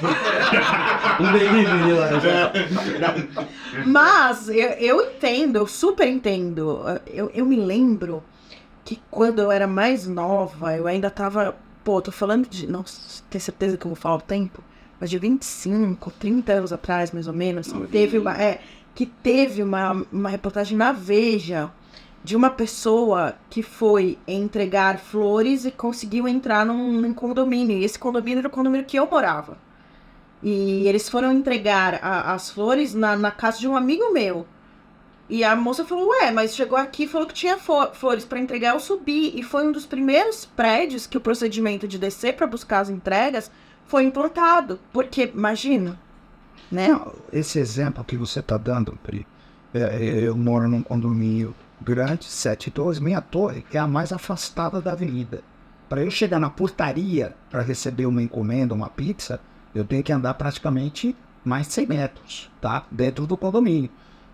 Um 1.20 1.32
delivery 1.32 1.94
lá. 1.94 2.10
Mas 3.86 4.50
eu, 4.50 4.56
eu 4.56 5.02
entendo, 5.02 5.58
eu 5.58 5.68
super 5.68 6.08
entendo. 6.08 6.84
Eu, 7.06 7.30
eu 7.36 7.46
me 7.46 7.56
lembro 7.56 8.24
que 8.84 9.00
quando 9.10 9.40
eu 9.40 9.52
era 9.52 9.68
mais 9.68 10.08
nova, 10.08 10.76
eu 10.76 10.88
ainda 10.88 11.10
tava. 11.10 11.56
Pô, 11.84 12.02
tô 12.02 12.12
falando 12.12 12.48
de. 12.48 12.66
Não 12.68 12.84
tenho 13.30 13.42
certeza 13.42 13.78
que 13.78 13.86
eu 13.86 13.90
vou 13.90 13.96
falar 13.96 14.16
o 14.16 14.22
tempo, 14.22 14.64
mas 15.00 15.10
de 15.10 15.18
25, 15.20 16.12
30 16.12 16.54
anos 16.54 16.72
atrás, 16.74 17.12
mais 17.12 17.28
ou 17.28 17.34
menos, 17.34 17.72
que 17.72 17.88
teve 17.88 18.18
uma. 18.18 18.42
É, 18.42 18.62
que 18.96 19.06
teve 19.06 19.62
uma, 19.64 20.06
uma 20.12 20.30
reportagem 20.30 20.78
na 20.78 20.92
Veja 20.92 21.72
de 22.24 22.36
uma 22.38 22.50
pessoa 22.50 23.36
que 23.50 23.62
foi 23.62 24.18
entregar 24.28 24.98
flores 24.98 25.66
e 25.66 25.72
conseguiu 25.72 26.26
entrar 26.28 26.66
num, 26.66 26.92
num 27.02 27.14
condomínio. 27.14 27.78
E 27.78 27.84
esse 27.84 28.00
condomínio 28.00 28.40
era 28.40 28.48
o 28.48 28.52
condomínio 28.52 28.86
que 28.86 28.98
eu 28.98 29.06
morava. 29.10 29.58
E 30.42 30.88
eles 30.88 31.10
foram 31.10 31.32
entregar 31.34 32.00
a- 32.02 32.34
as 32.34 32.50
flores 32.50 32.94
na, 32.94 33.16
na 33.18 33.32
casa 33.32 33.60
de 33.60 33.68
um 33.68 33.76
amigo 33.76 34.12
meu. 34.14 34.46
E 35.34 35.44
a 35.44 35.56
moça 35.56 35.84
falou: 35.84 36.10
Ué, 36.10 36.30
mas 36.30 36.56
chegou 36.56 36.78
aqui 36.78 37.08
falou 37.08 37.28
que 37.28 37.34
tinha 37.34 37.58
flores 37.58 38.24
para 38.24 38.40
entregar. 38.40 38.76
Eu 38.76 38.80
subi. 38.80 39.34
E 39.36 39.42
foi 39.42 39.68
um 39.68 39.72
dos 39.72 39.84
primeiros 39.84 40.46
prédios 40.46 41.08
que 41.08 41.18
o 41.18 41.22
procedimento 41.22 41.88
de 41.88 41.98
descer 41.98 42.36
para 42.36 42.46
buscar 42.46 42.82
as 42.82 42.90
entregas 42.92 43.50
foi 43.88 44.04
implantado. 44.04 44.80
Porque, 44.94 45.32
imagina, 45.34 46.00
né? 46.72 46.90
Esse 47.32 47.58
exemplo 47.58 48.04
que 48.04 48.16
você 48.16 48.42
está 48.42 48.60
dando, 48.60 48.96
Pri, 49.02 49.26
é, 49.74 49.80
é, 49.80 50.28
eu 50.28 50.38
moro 50.38 50.68
num 50.68 50.84
condomínio 50.84 51.56
grande, 51.82 52.26
72, 52.26 53.00
minha 53.00 53.20
torre 53.20 53.66
é 53.74 53.80
a 53.80 53.88
mais 53.88 54.12
afastada 54.12 54.80
da 54.80 54.92
avenida. 54.92 55.42
Para 55.90 56.04
eu 56.04 56.12
chegar 56.12 56.40
na 56.40 56.52
portaria 56.52 57.36
para 57.50 57.64
receber 57.64 58.06
uma 58.06 58.22
encomenda, 58.22 58.76
uma 58.76 58.88
pizza, 58.88 59.40
eu 59.74 59.84
tenho 59.84 60.04
que 60.04 60.14
andar 60.14 60.36
praticamente 60.36 61.16
mais 61.44 61.66
de 61.66 61.74
100 61.74 61.88
metros, 61.88 62.52
tá? 62.62 62.86
Dentro 62.92 63.26
do 63.26 63.36
condomínio. 63.36 63.90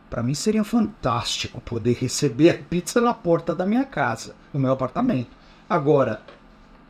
Para 0.09 0.23
mim 0.23 0.33
seria 0.33 0.63
fantástico 0.63 1.61
poder 1.61 1.93
receber 1.99 2.49
a 2.49 2.57
pizza 2.57 2.99
na 2.99 3.13
porta 3.13 3.53
da 3.53 3.65
minha 3.65 3.83
casa, 3.85 4.35
do 4.51 4.59
meu 4.59 4.71
apartamento. 4.71 5.29
Agora, 5.69 6.21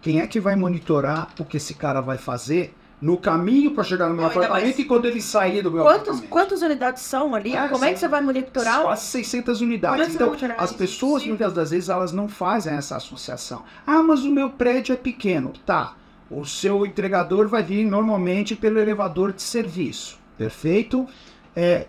quem 0.02 0.22
é 0.22 0.28
que 0.28 0.40
vai 0.40 0.56
monitorar 0.56 1.30
o 1.40 1.44
que 1.44 1.58
esse 1.58 1.74
cara 1.74 2.00
vai 2.00 2.18
fazer 2.18 2.74
no 3.02 3.18
caminho 3.18 3.72
para 3.72 3.84
chegar 3.84 4.08
no 4.08 4.14
meu 4.14 4.24
Não, 4.24 4.30
apartamento 4.30 4.64
mais- 4.64 4.80
e 4.80 4.84
quando 4.86 5.06
ele 5.06 5.22
sair 5.22 5.62
do 5.62 5.72
meu 5.72 5.84
Quantos, 5.84 6.02
apartamento. 6.02 6.30
quantas 6.30 6.62
unidades 6.62 7.04
são 7.04 7.34
ali? 7.36 7.56
Ah, 7.56 7.68
Como 7.70 7.84
é 7.86 7.94
que 7.94 8.00
você 8.00 8.08
vai 8.08 8.22
monitorar? 8.22 8.82
Quase 8.82 9.06
600 9.06 9.62
unidades. 9.62 10.08
É 10.08 10.12
Então, 10.12 10.34
as 10.58 10.72
pessoas, 10.74 11.24
Sim. 11.24 11.30
muitas 11.30 11.54
das 11.54 11.72
vezes, 11.72 11.90
elas 11.90 12.12
não 12.12 12.28
fazem 12.28 12.74
essa 12.74 12.98
associação. 12.98 13.64
Ah, 13.88 14.02
mas 14.04 14.24
o 14.24 14.32
meu 14.32 14.50
prédio 14.50 14.94
é 14.94 14.98
pequeno. 14.98 15.54
Tá. 15.66 15.96
O 16.30 16.46
seu 16.46 16.86
entregador 16.86 17.48
vai 17.48 17.64
vir 17.64 17.86
normalmente 17.86 18.56
pelo 18.56 18.80
elevador 18.80 19.32
de 19.34 19.42
serviço. 19.42 20.18
Perfeito? 20.38 21.08
É, 21.56 21.88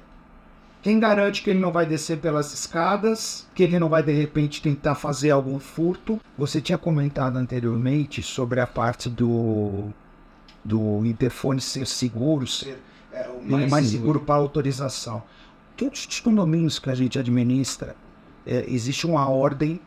quem 0.83 0.99
garante 0.99 1.43
que 1.43 1.51
ele 1.51 1.59
não 1.59 1.71
vai 1.71 1.85
descer 1.85 2.19
pelas 2.19 2.55
escadas, 2.55 3.47
que 3.55 3.63
ele 3.63 3.79
não 3.79 3.89
vai 3.89 4.03
de 4.03 4.13
repente 4.13 4.63
tentar 4.63 4.95
fazer 4.95 5.31
algum 5.31 5.59
furto? 5.59 6.19
Você 6.39 6.61
tinha 6.61 6.79
comentado 6.79 7.37
anteriormente 7.37 8.23
sobre 8.23 8.61
a 8.61 8.67
parte 8.67 9.09
do, 9.09 9.91
do 10.65 11.05
interfone 11.05 11.61
ser 11.61 11.87
seguro, 11.87 12.47
ser 12.47 12.81
é, 13.13 13.29
o 13.29 13.43
mais, 13.43 13.71
Mais 13.71 13.87
seguro 13.87 14.21
para 14.21 14.37
autorização. 14.37 15.23
Todos 15.77 16.07
os 16.07 16.21
condomínios 16.21 16.79
que 16.79 16.89
a 16.89 16.95
gente 16.95 17.19
administra, 17.19 17.95
é, 18.47 18.65
existe 18.69 19.07
uma 19.07 19.29
ordem 19.29 19.81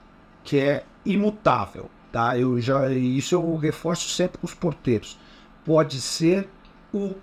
que 0.43 0.59
é 0.59 0.83
imutável. 1.05 1.89
Tá? 2.11 2.37
Eu 2.37 2.61
já, 2.61 2.91
isso 2.91 3.33
eu 3.33 3.55
reforço 3.55 4.09
sempre 4.09 4.37
com 4.37 4.45
os 4.45 4.53
porteiros. 4.53 5.17
Pode 5.65 5.99
ser 5.99 6.47
o 6.93 7.15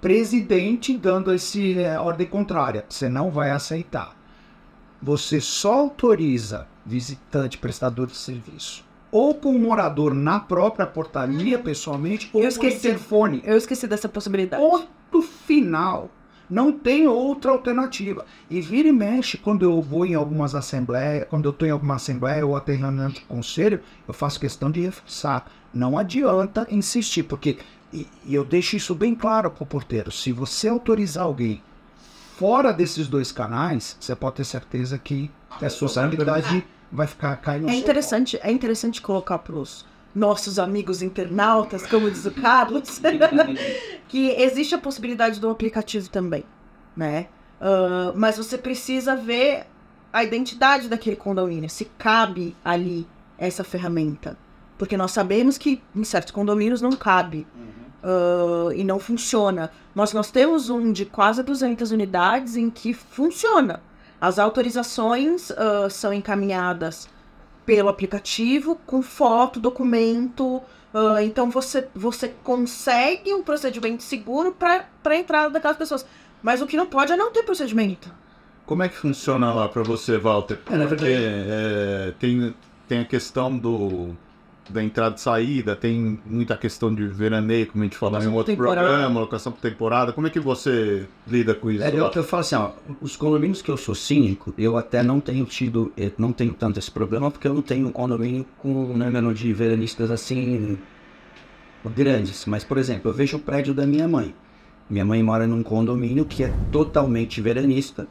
presidente 0.00 0.96
dando 0.96 1.32
esse 1.32 1.78
é, 1.78 1.98
ordem 1.98 2.26
contrária. 2.26 2.84
Você 2.88 3.08
não 3.08 3.30
vai 3.30 3.50
aceitar. 3.50 4.16
Você 5.02 5.40
só 5.40 5.74
autoriza 5.80 6.66
visitante 6.84 7.58
prestador 7.58 8.06
de 8.06 8.16
serviço 8.16 8.84
ou 9.12 9.34
com 9.34 9.54
o 9.54 9.58
morador 9.58 10.14
na 10.14 10.38
própria 10.38 10.86
portaria 10.86 11.58
pessoalmente 11.58 12.30
ou 12.32 12.40
Eu 12.40 12.44
com 12.44 12.48
esqueci. 12.48 12.88
interfone. 12.88 13.42
Eu 13.44 13.56
esqueci 13.56 13.86
dessa 13.86 14.08
possibilidade. 14.08 14.62
Ponto 14.62 15.22
final. 15.22 16.10
Não 16.48 16.72
tem 16.72 17.06
outra 17.06 17.52
alternativa. 17.52 18.24
E 18.48 18.60
vira 18.60 18.88
e 18.88 18.92
mexe, 18.92 19.38
quando 19.38 19.62
eu 19.64 19.80
vou 19.80 20.04
em 20.04 20.14
algumas 20.14 20.52
assembleias, 20.54 21.26
quando 21.28 21.44
eu 21.44 21.50
estou 21.52 21.66
em 21.66 21.70
alguma 21.70 21.94
assembleia 21.94 22.44
ou 22.44 22.56
até 22.56 22.74
reunião 22.74 23.08
de 23.08 23.20
conselho, 23.20 23.80
eu 24.06 24.12
faço 24.12 24.40
questão 24.40 24.68
de 24.68 24.80
reforçar. 24.80 25.50
Não 25.72 25.96
adianta 25.96 26.66
insistir, 26.68 27.22
porque 27.22 27.58
e, 27.92 28.06
e 28.24 28.34
eu 28.34 28.44
deixo 28.44 28.76
isso 28.76 28.94
bem 28.94 29.14
claro 29.14 29.50
para 29.50 29.62
o 29.62 29.66
porteiro. 29.66 30.10
Se 30.10 30.32
você 30.32 30.68
autorizar 30.68 31.24
alguém 31.24 31.62
fora 32.36 32.72
desses 32.72 33.08
dois 33.08 33.32
canais, 33.32 33.96
você 34.00 34.14
pode 34.14 34.36
ter 34.36 34.44
certeza 34.44 34.98
que 34.98 35.30
a 35.60 35.68
sua 35.68 35.88
sanidade 35.88 36.64
vai 36.90 37.06
ficar 37.06 37.36
caindo. 37.36 37.68
É 37.68 37.74
interessante, 37.74 38.38
é 38.42 38.50
interessante 38.50 39.02
colocar 39.02 39.38
para 39.38 39.56
os 39.56 39.84
nossos 40.14 40.58
amigos 40.58 41.02
internautas, 41.02 41.86
como 41.86 42.10
diz 42.10 42.24
o 42.26 42.30
Carlos, 42.30 43.00
que 44.08 44.30
existe 44.30 44.74
a 44.74 44.78
possibilidade 44.78 45.38
do 45.38 45.48
aplicativo 45.48 46.08
também, 46.08 46.44
né? 46.96 47.28
Ah, 47.60 48.12
mas 48.16 48.38
você 48.38 48.56
precisa 48.56 49.14
ver 49.14 49.66
a 50.12 50.24
identidade 50.24 50.88
daquele 50.88 51.16
condomínio, 51.16 51.68
se 51.68 51.84
cabe 51.98 52.56
ali 52.64 53.06
essa 53.38 53.62
ferramenta. 53.62 54.36
Porque 54.78 54.96
nós 54.96 55.12
sabemos 55.12 55.58
que 55.58 55.82
em 55.94 56.04
certos 56.04 56.32
condomínios 56.32 56.80
não 56.80 56.92
cabe 56.92 57.46
ah, 58.02 58.68
e 58.74 58.82
não 58.84 58.98
funciona. 58.98 59.70
Mas 59.94 60.12
nós 60.12 60.30
temos 60.30 60.70
um 60.70 60.92
de 60.92 61.04
quase 61.04 61.42
200 61.42 61.90
unidades 61.92 62.56
em 62.56 62.70
que 62.70 62.92
funciona. 62.94 63.80
As 64.20 64.38
autorizações 64.38 65.50
ah, 65.52 65.88
são 65.90 66.12
encaminhadas 66.12 67.08
pelo 67.66 67.88
aplicativo 67.88 68.78
com 68.86 69.02
foto, 69.02 69.60
documento. 69.60 70.60
ah, 70.94 71.22
então 71.22 71.50
você, 71.50 71.88
você 71.94 72.28
consegue 72.42 73.32
um 73.34 73.42
procedimento 73.42 74.02
seguro 74.02 74.52
para 74.52 74.84
a 75.04 75.16
entrada 75.16 75.50
daquelas 75.50 75.76
pessoas. 75.76 76.06
Mas 76.42 76.62
o 76.62 76.66
que 76.66 76.76
não 76.76 76.86
pode 76.86 77.12
é 77.12 77.16
não 77.16 77.30
ter 77.30 77.42
procedimento. 77.42 78.10
Como 78.64 78.82
é 78.82 78.88
que 78.88 78.96
funciona 78.96 79.52
lá 79.52 79.68
para 79.68 79.82
você, 79.82 80.16
Walter? 80.16 80.58
É, 80.70 80.76
na 80.76 80.86
verdade- 80.86 81.12
Porque, 81.12 81.26
é, 81.26 82.14
tem, 82.18 82.54
tem 82.88 83.00
a 83.00 83.04
questão 83.04 83.56
do, 83.58 84.16
da 84.72 84.82
entrada 84.82 85.16
e 85.16 85.20
saída, 85.20 85.76
tem 85.76 86.18
muita 86.24 86.56
questão 86.56 86.94
de 86.94 87.06
veraneio, 87.06 87.66
como 87.66 87.82
a 87.82 87.86
gente 87.86 87.96
falou 87.96 88.22
em 88.22 88.26
um 88.26 88.34
outro 88.34 88.52
temporada. 88.52 88.86
programa, 88.86 89.20
locação 89.20 89.52
por 89.52 89.60
temporada. 89.60 90.12
Como 90.12 90.26
é 90.26 90.30
que 90.30 90.40
você 90.40 91.06
lida 91.26 91.54
com 91.54 91.70
isso? 91.70 91.82
É, 91.82 91.90
eu, 91.90 92.10
eu 92.14 92.24
falo 92.24 92.40
assim, 92.40 92.54
ó, 92.54 92.70
os 93.00 93.16
condomínios 93.16 93.62
que 93.62 93.70
eu 93.70 93.76
sou 93.76 93.94
síndico, 93.94 94.54
eu 94.56 94.76
até 94.76 95.02
não 95.02 95.20
tenho 95.20 95.44
tido, 95.44 95.92
eu 95.96 96.12
não 96.18 96.32
tenho 96.32 96.54
tanto 96.54 96.78
esse 96.78 96.90
problema, 96.90 97.30
porque 97.30 97.48
eu 97.48 97.54
não 97.54 97.62
tenho 97.62 97.90
condomínio 97.90 98.46
com 98.58 98.68
um 98.68 98.96
número 98.96 99.34
de 99.34 99.52
veranistas 99.52 100.10
assim 100.10 100.78
grandes. 101.88 102.44
Mas, 102.46 102.64
por 102.64 102.78
exemplo, 102.78 103.10
eu 103.10 103.14
vejo 103.14 103.36
o 103.36 103.40
prédio 103.40 103.72
da 103.72 103.86
minha 103.86 104.06
mãe. 104.06 104.34
Minha 104.88 105.04
mãe 105.04 105.22
mora 105.22 105.46
num 105.46 105.62
condomínio 105.62 106.24
que 106.24 106.42
é 106.42 106.52
totalmente 106.72 107.40
veranista, 107.40 108.08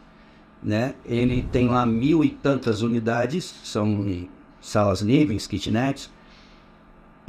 né? 0.63 0.95
Ele 1.05 1.45
tem 1.51 1.67
lá 1.67 1.85
mil 1.85 2.23
e 2.23 2.29
tantas 2.29 2.81
unidades, 2.81 3.53
são 3.63 4.05
salas 4.61 5.01
livres, 5.01 5.45
kitnets. 5.45 6.09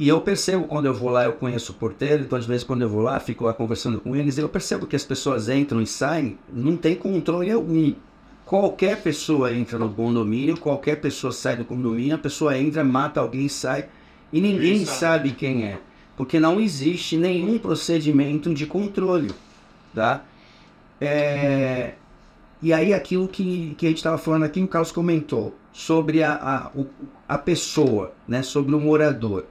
E 0.01 0.07
eu 0.07 0.19
percebo 0.21 0.65
quando 0.67 0.87
eu 0.87 0.95
vou 0.95 1.09
lá, 1.11 1.25
eu 1.25 1.33
conheço 1.33 1.73
o 1.73 1.75
porteiro, 1.75 2.23
então 2.23 2.37
às 2.39 2.45
vezes 2.45 2.63
quando 2.63 2.81
eu 2.81 2.89
vou 2.89 3.01
lá, 3.01 3.19
fico 3.19 3.43
lá 3.45 3.53
conversando 3.53 4.01
com 4.01 4.15
eles, 4.15 4.35
eu 4.35 4.49
percebo 4.49 4.87
que 4.87 4.95
as 4.95 5.05
pessoas 5.05 5.47
entram 5.47 5.79
e 5.79 5.85
saem, 5.85 6.39
não 6.49 6.75
tem 6.75 6.95
controle 6.95 7.51
algum. 7.51 7.93
Qualquer 8.43 9.03
pessoa 9.03 9.53
entra 9.53 9.77
no 9.77 9.93
condomínio, 9.93 10.57
qualquer 10.57 10.99
pessoa 10.99 11.31
sai 11.31 11.55
do 11.55 11.65
condomínio, 11.65 12.15
a 12.15 12.17
pessoa 12.17 12.57
entra, 12.57 12.83
mata 12.83 13.19
alguém, 13.21 13.47
sai, 13.47 13.89
e 14.33 14.41
ninguém 14.41 14.85
sabe 14.85 15.33
quem 15.33 15.65
é. 15.65 15.83
Porque 16.17 16.39
não 16.39 16.59
existe 16.59 17.15
nenhum 17.17 17.59
procedimento 17.59 18.53
de 18.53 18.65
controle, 18.65 19.35
tá? 19.93 20.25
É, 20.99 21.95
E 22.61 22.73
aí 22.73 22.93
aquilo 22.93 23.27
que, 23.27 23.75
que 23.77 23.85
a 23.87 23.89
gente 23.89 23.97
estava 23.99 24.17
falando 24.17 24.43
aqui, 24.43 24.61
o 24.61 24.67
Carlos 24.67 24.91
comentou, 24.91 25.59
sobre 25.73 26.23
a, 26.23 26.33
a, 26.35 26.71
a 27.27 27.37
pessoa, 27.37 28.15
né? 28.27 28.43
Sobre 28.43 28.75
o 28.75 28.79
morador. 28.79 29.45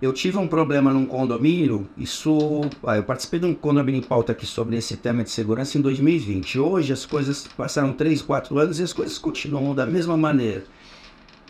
Eu 0.00 0.14
tive 0.14 0.38
um 0.38 0.48
problema 0.48 0.90
num 0.94 1.04
condomínio, 1.04 1.86
isso. 1.94 2.62
ah, 2.82 2.96
eu 2.96 3.02
participei 3.02 3.38
de 3.38 3.44
um 3.44 3.54
condomínio 3.54 3.98
em 3.98 4.02
pauta 4.02 4.32
aqui 4.32 4.46
sobre 4.46 4.74
esse 4.78 4.96
tema 4.96 5.22
de 5.22 5.28
segurança 5.30 5.76
em 5.76 5.82
2020. 5.82 6.58
Hoje 6.58 6.90
as 6.90 7.04
coisas 7.04 7.46
passaram 7.54 7.92
3, 7.92 8.22
4 8.22 8.58
anos 8.58 8.80
e 8.80 8.82
as 8.82 8.94
coisas 8.94 9.18
continuam 9.18 9.74
da 9.74 9.84
mesma 9.84 10.16
maneira. 10.16 10.64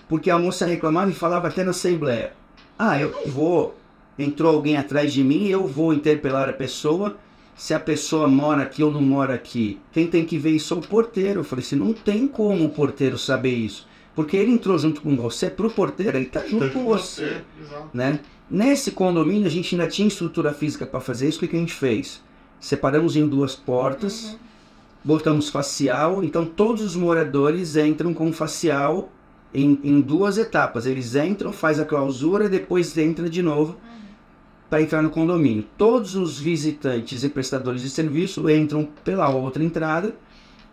Porque 0.08 0.30
a 0.30 0.38
moça 0.38 0.66
reclamava 0.66 1.08
e 1.12 1.14
falava 1.14 1.46
até 1.46 1.62
na 1.62 1.70
assembleia: 1.70 2.32
Ah, 2.76 3.00
eu 3.00 3.14
vou. 3.26 3.76
Entrou 4.18 4.52
alguém 4.56 4.76
atrás 4.76 5.12
de 5.12 5.22
mim, 5.22 5.46
eu 5.46 5.64
vou 5.64 5.94
interpelar 5.94 6.48
a 6.48 6.52
pessoa. 6.52 7.16
Se 7.54 7.72
a 7.72 7.78
pessoa 7.78 8.26
mora 8.26 8.62
aqui 8.62 8.82
ou 8.82 8.90
não 8.90 9.00
mora 9.00 9.34
aqui, 9.34 9.78
quem 9.92 10.08
tem 10.08 10.24
que 10.24 10.36
ver 10.36 10.50
isso 10.50 10.74
é 10.74 10.76
o 10.76 10.80
porteiro. 10.80 11.40
Eu 11.40 11.44
falei 11.44 11.64
assim: 11.64 11.76
não 11.76 11.92
tem 11.92 12.26
como 12.26 12.64
o 12.64 12.70
porteiro 12.70 13.16
saber 13.16 13.54
isso. 13.54 13.86
Porque 14.14 14.36
ele 14.36 14.52
entrou 14.52 14.78
junto 14.78 15.00
com 15.00 15.16
você, 15.16 15.48
pro 15.48 15.70
porteiro, 15.70 16.16
ele 16.16 16.26
tá 16.26 16.44
junto 16.46 16.70
com 16.70 16.84
você 16.84 17.42
né? 17.92 18.20
Nesse 18.50 18.90
condomínio 18.90 19.46
a 19.46 19.50
gente 19.50 19.74
ainda 19.74 19.86
tinha 19.86 20.08
estrutura 20.08 20.52
física 20.52 20.84
para 20.84 21.00
fazer 21.00 21.28
isso. 21.28 21.38
O 21.38 21.40
que, 21.40 21.48
que 21.48 21.56
a 21.56 21.60
gente 21.60 21.72
fez? 21.72 22.22
Separamos 22.58 23.16
em 23.16 23.26
duas 23.26 23.54
portas, 23.54 24.36
botamos 25.04 25.48
facial, 25.48 26.22
então 26.22 26.44
todos 26.44 26.82
os 26.82 26.96
moradores 26.96 27.76
entram 27.76 28.12
com 28.12 28.32
facial 28.32 29.10
em, 29.54 29.78
em 29.82 30.00
duas 30.00 30.36
etapas. 30.36 30.84
Eles 30.84 31.14
entram, 31.14 31.52
faz 31.52 31.78
a 31.78 31.84
clausura, 31.84 32.48
depois 32.48 32.96
entra 32.98 33.30
de 33.30 33.42
novo 33.42 33.76
para 34.68 34.82
entrar 34.82 35.00
no 35.02 35.10
condomínio. 35.10 35.64
Todos 35.78 36.14
os 36.16 36.38
visitantes 36.38 37.24
e 37.24 37.28
prestadores 37.28 37.82
de 37.82 37.90
serviço 37.90 38.48
entram 38.50 38.88
pela 39.04 39.28
outra 39.28 39.64
entrada, 39.64 40.14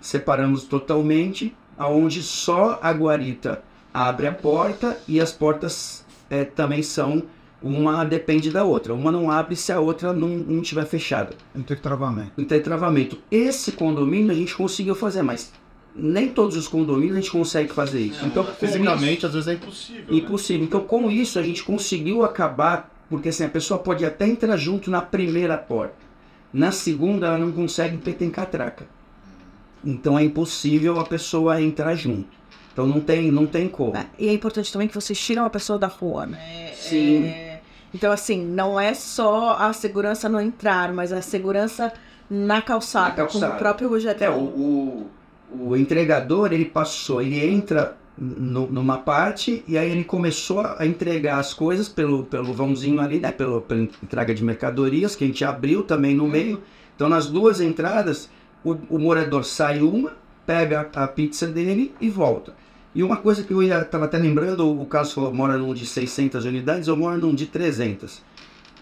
separamos 0.02 0.64
totalmente, 0.64 1.56
aonde 1.78 2.22
só 2.24 2.80
a 2.82 2.92
guarita 2.92 3.62
abre 3.94 4.28
a 4.28 4.32
porta 4.32 4.98
e 5.08 5.20
as 5.20 5.32
portas 5.32 6.06
eh, 6.30 6.46
também 6.46 6.84
são 6.84 7.24
uma 7.62 8.04
depende 8.04 8.52
da 8.52 8.64
outra. 8.64 8.94
Uma 8.94 9.12
não 9.12 9.32
abre 9.32 9.56
se 9.56 9.72
a 9.72 9.80
outra 9.80 10.14
não, 10.14 10.30
não 10.30 10.62
estiver 10.62 10.86
fechada. 10.86 11.36
Não 11.56 11.64
tem 11.64 11.78
travamento. 11.78 12.32
Não 12.38 12.46
tem 12.46 12.62
travamento. 12.62 13.18
Esse 13.32 13.72
condomínio 13.72 14.32
a 14.32 14.36
gente 14.36 14.56
conseguiu 14.56 14.96
fazer, 14.96 15.24
mas 15.24 15.52
nem 15.96 16.30
todos 16.30 16.56
os 16.56 16.68
condomínios 16.68 17.18
a 17.18 17.20
gente 17.22 17.32
consegue 17.32 17.74
fazer 17.74 18.00
isso. 18.00 18.26
Então, 18.26 18.44
com 18.44 18.54
Fisicamente, 18.54 19.26
às 19.26 19.34
vezes 19.34 19.48
é 19.48 19.54
impossível. 19.54 20.06
né? 20.08 20.18
Impossível. 20.18 20.64
Então, 20.64 20.82
com 20.82 21.10
isso, 21.10 21.40
a 21.40 21.44
gente 21.44 21.64
conseguiu 21.64 22.24
acabar, 22.24 22.96
porque 23.10 23.30
assim, 23.30 23.46
a 23.46 23.50
pessoa 23.50 23.80
pode 23.80 24.06
até 24.06 24.28
entrar 24.28 24.56
junto 24.58 24.92
na 24.92 25.02
primeira 25.02 25.58
porta. 25.58 25.96
Na 26.54 26.72
segunda, 26.72 27.28
ela 27.28 27.38
não 27.38 27.52
consegue 27.52 27.98
porque 27.98 28.14
tem 28.14 28.30
catraca. 28.30 28.86
Então, 29.90 30.20
é 30.20 30.24
impossível 30.24 31.00
a 31.00 31.06
pessoa 31.06 31.62
entrar 31.62 31.96
junto. 31.96 32.28
Então, 32.74 32.86
não 32.86 33.00
tem, 33.00 33.32
não 33.32 33.46
tem 33.48 33.68
como. 33.70 33.96
É, 33.96 34.06
E 34.20 34.28
é 34.28 34.34
importante 34.34 34.72
também 34.72 34.88
que 34.88 34.94
vocês 34.94 35.18
tiram 35.20 35.46
a 35.46 35.50
pessoa 35.50 35.80
da 35.80 35.88
rua, 35.88 36.26
né? 36.26 36.72
Sim. 36.76 37.24
É, 37.26 37.62
Então, 37.94 38.12
assim, 38.12 38.46
não 38.46 38.80
é 38.80 38.94
só 38.94 39.56
a 39.58 39.72
segurança 39.74 40.28
no 40.28 40.40
entrar, 40.42 40.92
mas 40.94 41.12
a 41.14 41.22
segurança 41.22 41.92
na 42.30 42.62
calçada, 42.62 43.10
Na 43.10 43.16
calçada. 43.16 43.46
como 43.46 43.56
o 43.56 43.58
próprio 43.60 43.90
Rogério 43.90 44.16
Até 44.18 44.30
o, 44.30 44.34
falou. 44.34 44.50
o, 44.58 45.10
o 45.70 45.78
entregador, 45.78 46.52
ele 46.52 46.66
passou, 46.66 47.22
ele 47.22 47.40
entra 47.44 47.96
no- 48.18 48.68
numa 48.68 48.98
parte 48.98 49.64
e 49.68 49.78
aí 49.78 49.90
ele 49.90 50.04
começou 50.04 50.60
a 50.60 50.86
entregar 50.86 51.40
as 51.40 51.54
coisas 51.54 51.88
pelo, 51.88 52.26
pelo 52.26 52.54
vãozinho 52.54 53.00
ali, 53.00 53.20
né? 53.20 53.32
Pelo, 53.32 53.62
pela 53.62 53.82
entrega 53.82 54.36
de 54.36 54.44
mercadorias 54.44 55.16
que 55.16 55.24
a 55.24 55.28
gente 55.28 55.46
abriu 55.46 55.84
também 55.84 56.14
no 56.16 56.28
meio. 56.28 56.62
Então 56.96 57.08
nas 57.08 57.28
duas 57.28 57.62
entradas 57.62 58.30
o, 58.72 58.96
o 58.96 59.00
morador 59.00 59.46
sai 59.46 59.82
uma, 59.82 60.14
pega 60.46 60.90
a 60.94 61.08
pizza 61.08 61.48
dele 61.48 61.94
e 62.02 62.10
volta. 62.10 62.54
E 62.94 63.04
uma 63.04 63.18
coisa 63.18 63.44
que 63.44 63.54
eu 63.54 63.62
estava 63.62 64.06
até 64.06 64.18
lembrando, 64.18 64.68
o 64.70 64.88
falou, 65.14 65.34
mora 65.34 65.58
num 65.58 65.74
de 65.74 65.86
600 65.86 66.46
unidades, 66.46 66.88
eu 66.88 66.98
moro 66.98 67.18
num 67.18 67.34
de 67.34 67.46
300. 67.46 68.22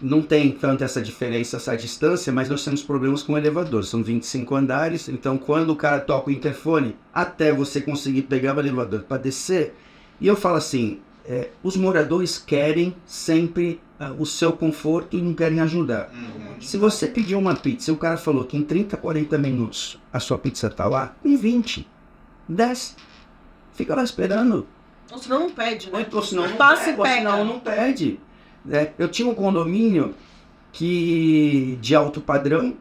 Não 0.00 0.22
tem 0.22 0.52
tanto 0.52 0.84
essa 0.84 1.00
diferença, 1.00 1.56
essa 1.56 1.76
distância, 1.76 2.32
mas 2.32 2.48
nós 2.48 2.64
temos 2.64 2.82
problemas 2.82 3.22
com 3.22 3.34
o 3.34 3.38
elevador. 3.38 3.84
São 3.84 4.02
25 4.02 4.54
andares, 4.54 5.08
então 5.08 5.38
quando 5.38 5.70
o 5.70 5.76
cara 5.76 6.00
toca 6.00 6.30
o 6.30 6.32
interfone, 6.32 6.96
até 7.12 7.52
você 7.52 7.80
conseguir 7.80 8.22
pegar 8.22 8.56
o 8.56 8.60
elevador 8.60 9.02
para 9.02 9.18
descer, 9.18 9.74
e 10.20 10.26
eu 10.26 10.36
falo 10.36 10.56
assim, 10.56 11.00
é, 11.24 11.50
os 11.62 11.76
moradores 11.76 12.38
querem 12.38 12.94
sempre 13.04 13.80
o 14.18 14.26
seu 14.26 14.52
conforto 14.52 15.16
e 15.16 15.22
não 15.22 15.32
querem 15.34 15.60
ajudar. 15.60 16.10
Se 16.60 16.76
você 16.76 17.06
pediu 17.06 17.38
uma 17.38 17.54
pizza 17.54 17.90
e 17.90 17.94
o 17.94 17.96
cara 17.96 18.16
falou 18.16 18.44
que 18.44 18.56
em 18.56 18.62
30, 18.62 18.96
40 18.96 19.38
minutos 19.38 19.98
a 20.12 20.20
sua 20.20 20.38
pizza 20.38 20.68
tá 20.68 20.86
lá, 20.86 21.14
em 21.24 21.36
20, 21.36 21.86
desce, 22.48 22.94
fica 23.74 23.94
lá 23.94 24.02
esperando. 24.04 24.66
Ou 25.10 25.18
senão 25.18 25.40
não 25.40 25.50
pede, 25.50 25.88
Ou 25.92 25.98
né? 25.98 26.04
então, 26.06 26.20
senão 26.22 26.48
não 26.48 26.56
Passa 26.56 26.90
e 26.90 26.96
pega, 26.96 26.98
ou 26.98 27.04
pega. 27.04 27.30
senão 27.30 27.44
não 27.44 27.60
perde. 27.60 28.20
né? 28.64 28.90
eu 28.98 29.08
tinha 29.08 29.28
um 29.28 29.34
condomínio 29.34 30.14
que 30.72 31.78
de 31.80 31.94
alto 31.94 32.20
padrão 32.20 32.76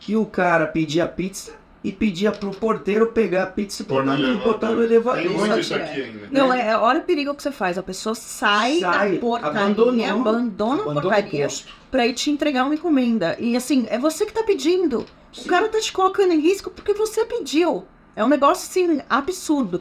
que 0.00 0.16
o 0.16 0.26
cara 0.26 0.66
pedia 0.66 1.06
pizza 1.06 1.52
e 1.84 1.92
pedia 1.92 2.32
pro 2.32 2.50
porteiro 2.50 3.08
pegar 3.08 3.42
a 3.42 3.46
pizza 3.46 3.82
e 3.82 3.86
botar 3.86 4.70
no- 4.70 4.82
elevador. 4.82 5.20
Tem 5.22 5.28
muito 5.28 5.58
isso 5.60 5.74
aqui 5.74 6.02
ainda. 6.02 6.28
Não, 6.30 6.50
é, 6.52 6.74
olha 6.78 7.00
o 7.00 7.02
perigo 7.02 7.34
que 7.34 7.42
você 7.42 7.52
faz. 7.52 7.76
A 7.76 7.82
pessoa 7.82 8.14
sai, 8.14 8.80
Sai, 8.80 9.12
da 9.12 9.18
portaria, 9.20 9.60
abandonou. 9.60 9.90
abandona 9.90 10.02
a 10.02 10.12
Abandona 10.14 10.80
o 10.80 11.02
portaria 11.02 11.44
posto. 11.44 11.68
pra 11.90 12.06
ir 12.06 12.14
te 12.14 12.30
entregar 12.30 12.64
uma 12.64 12.74
encomenda. 12.74 13.36
E 13.38 13.54
assim, 13.54 13.86
é 13.90 13.98
você 13.98 14.24
que 14.24 14.32
tá 14.32 14.42
pedindo. 14.42 15.04
O 15.36 15.44
cara 15.46 15.68
tá 15.68 15.78
te 15.78 15.92
colocando 15.92 16.32
em 16.32 16.40
risco 16.40 16.70
porque 16.70 16.94
você 16.94 17.24
pediu. 17.26 17.84
É 18.16 18.24
um 18.24 18.28
negócio 18.28 18.66
assim, 18.68 19.00
absurdo. 19.10 19.80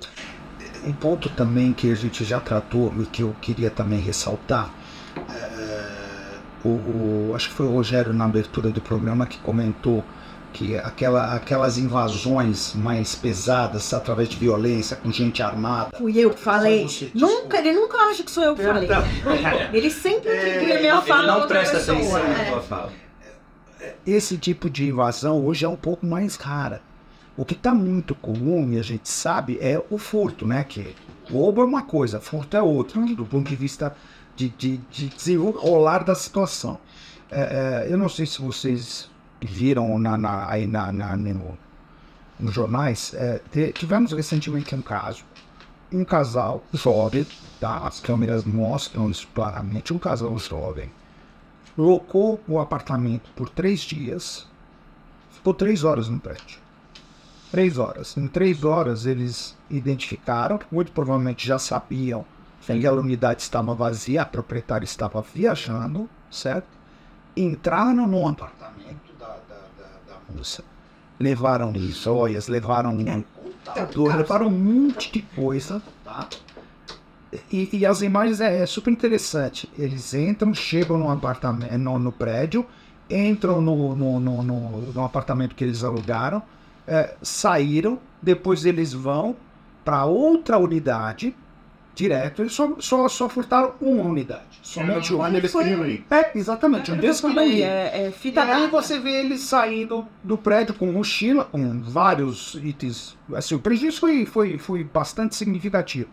Um 0.86 0.92
ponto 0.92 1.30
também 1.30 1.72
que 1.72 1.90
a 1.90 1.96
gente 1.96 2.26
já 2.26 2.42
tratou 2.42 2.94
e 3.00 3.06
que 3.06 3.22
eu 3.24 3.34
queria 3.40 3.70
também 3.70 4.00
ressaltar, 4.00 4.70
é, 5.30 6.68
o, 6.68 6.70
o- 6.70 7.32
acho 7.36 7.48
que 7.50 7.56
foi 7.56 7.66
o 7.68 7.72
Rogério 7.72 8.12
na 8.14 8.26
abertura 8.26 8.70
do 8.72 8.82
programa 8.82 9.26
que 9.26 9.38
comentou 9.40 10.04
que 10.54 10.78
aquela, 10.78 11.34
aquelas 11.34 11.78
invasões 11.78 12.74
mais 12.76 13.16
pesadas 13.16 13.92
através 13.94 14.30
de 14.30 14.38
violência 14.38 14.96
com 14.96 15.12
gente 15.12 15.42
armada. 15.42 15.90
Fui 15.98 16.18
eu 16.18 16.30
que 16.30 16.40
falei. 16.40 16.88
Nunca, 17.14 17.58
ele 17.58 17.74
nunca 17.74 17.98
acha 17.98 18.24
que 18.24 18.32
sou 18.32 18.44
eu 18.44 18.56
que 18.56 18.64
falei. 18.64 18.88
Ele 19.74 19.90
sempre 19.90 20.30
atribui 20.32 20.72
a 20.72 20.80
minha 20.80 21.02
fala 21.02 21.24
Ele 21.34 21.40
não 21.42 21.48
presta 21.48 21.78
pessoa. 21.80 21.98
atenção 21.98 22.20
na 22.24 22.40
É. 22.40 22.52
tua 22.52 22.62
fala. 22.62 22.94
Esse 24.06 24.38
tipo 24.38 24.70
de 24.70 24.88
invasão 24.88 25.44
hoje 25.46 25.66
é 25.66 25.68
um 25.70 25.76
pouco 25.76 26.06
mais 26.06 26.36
rara. 26.36 26.82
O 27.36 27.44
que 27.44 27.56
está 27.56 27.74
muito 27.74 28.14
comum, 28.14 28.72
e 28.72 28.80
a 28.80 28.84
gente 28.84 29.10
sabe, 29.10 29.58
é 29.60 29.82
o 29.90 29.98
furto, 29.98 30.46
né? 30.46 30.64
Que 30.64 30.96
roubo 31.32 31.62
é 31.62 31.66
uma 31.66 31.82
coisa, 31.82 32.22
furto 32.22 32.56
é 32.56 32.62
outra, 32.62 33.02
do 33.02 33.26
ponto 33.26 33.50
de 33.50 33.56
vista 33.56 33.96
de, 34.36 34.50
de, 34.50 34.78
de 34.92 35.08
desenrolar 35.10 36.04
da 36.04 36.14
situação. 36.14 36.78
É, 37.32 37.86
é, 37.88 37.92
eu 37.92 37.98
não 37.98 38.08
sei 38.08 38.26
se 38.28 38.40
vocês 38.40 39.10
viram 39.46 39.98
na, 40.00 40.18
na- 40.18 40.50
aí 40.50 40.68
na, 40.68 40.92
na- 40.92 41.16
no, 41.18 41.58
nos 42.40 42.54
jornais, 42.54 43.14
é, 43.14 43.42
tivemos 43.74 44.12
recentemente 44.12 44.74
um 44.76 44.82
caso. 44.82 45.24
Um 45.92 46.04
casal 46.04 46.64
jovem, 46.74 47.26
tá? 47.60 47.88
as 47.88 48.00
câmeras 48.00 48.44
mostram 48.46 49.10
isso 49.12 49.28
claramente, 49.34 49.94
um 49.94 50.00
casal 50.00 50.38
jovem 50.40 50.90
locou 51.78 52.40
o 52.48 52.60
apartamento 52.60 53.30
por 53.36 53.50
três 53.50 53.82
dias, 53.82 54.48
ficou 55.32 55.54
três 55.54 55.84
horas 55.84 56.08
no 56.08 56.20
prédio. 56.20 56.60
Três 57.52 57.78
horas. 57.78 58.18
Em 58.18 58.28
três 58.28 58.64
horas 58.64 59.06
eles 59.06 59.56
identificaram, 59.70 60.60
muito 60.72 60.92
provavelmente 60.92 61.46
já 61.48 61.60
sabiam 61.60 62.26
que 62.62 62.72
aquela 62.72 63.00
unidade 63.02 63.42
estava 63.42 63.76
vazia, 63.76 64.22
a 64.22 64.26
proprietária 64.26 64.86
estava 64.86 65.22
viajando, 65.22 66.10
certo? 66.32 66.68
Entraram 67.36 68.08
no 68.08 68.28
apartamento 68.28 69.13
moça, 70.36 70.64
levaram 71.20 71.74
joias, 71.76 72.48
levaram 72.48 72.92
um 72.92 73.22
computador, 73.24 74.16
levaram 74.16 74.48
um 74.48 74.52
monte 74.52 75.12
de 75.12 75.22
coisa, 75.22 75.82
tá? 76.04 76.28
E, 77.52 77.70
e 77.74 77.86
as 77.86 78.02
imagens 78.02 78.40
é, 78.40 78.62
é 78.62 78.66
super 78.66 78.92
interessante. 78.92 79.68
Eles 79.78 80.14
entram, 80.14 80.54
chegam 80.54 80.98
no 80.98 81.10
apartamento, 81.10 81.78
no, 81.78 81.98
no 81.98 82.12
prédio, 82.12 82.66
entram 83.10 83.60
no, 83.62 83.96
no, 83.96 84.20
no, 84.20 84.44
no- 84.44 84.82
no 84.94 85.04
apartamento 85.04 85.56
que 85.56 85.64
eles 85.64 85.84
alugaram, 85.84 86.44
é, 86.88 87.16
saíram, 87.22 87.98
depois 88.22 88.66
eles 88.66 88.94
vão 88.94 89.36
para 89.84 90.06
outra 90.06 90.58
unidade, 90.60 91.36
direto, 91.96 92.42
eles 92.42 92.54
só, 92.54 92.76
só, 92.80 93.08
só 93.08 93.30
furtaram 93.30 93.74
uma 93.80 94.04
unidade. 94.04 94.60
Somente 94.62 95.14
uma. 95.14 95.28
Onde 95.28 95.38
eles 95.38 95.54
ir. 95.86 96.06
É, 96.10 96.32
exatamente, 96.36 96.92
um 96.92 96.98
desses 96.98 97.22
que 97.22 97.28
ia. 97.28 97.66
é, 97.68 98.06
é 98.06 98.10
E 98.10 98.12
fita 98.12 98.42
aí 98.42 98.48
dada. 98.48 98.68
você 98.68 99.00
vê 99.00 99.20
ele 99.20 99.38
saindo 99.38 100.08
do 100.24 100.38
prédio 100.38 100.74
com 100.74 100.92
mochila, 100.92 101.46
com 101.46 101.82
vários 101.82 102.56
itens. 102.56 103.18
Assim, 103.34 103.56
o 103.56 103.60
prejuízo 103.60 104.00
foi, 104.00 104.26
foi, 104.26 104.58
foi 104.58 104.84
bastante 104.84 105.36
significativo. 105.36 106.10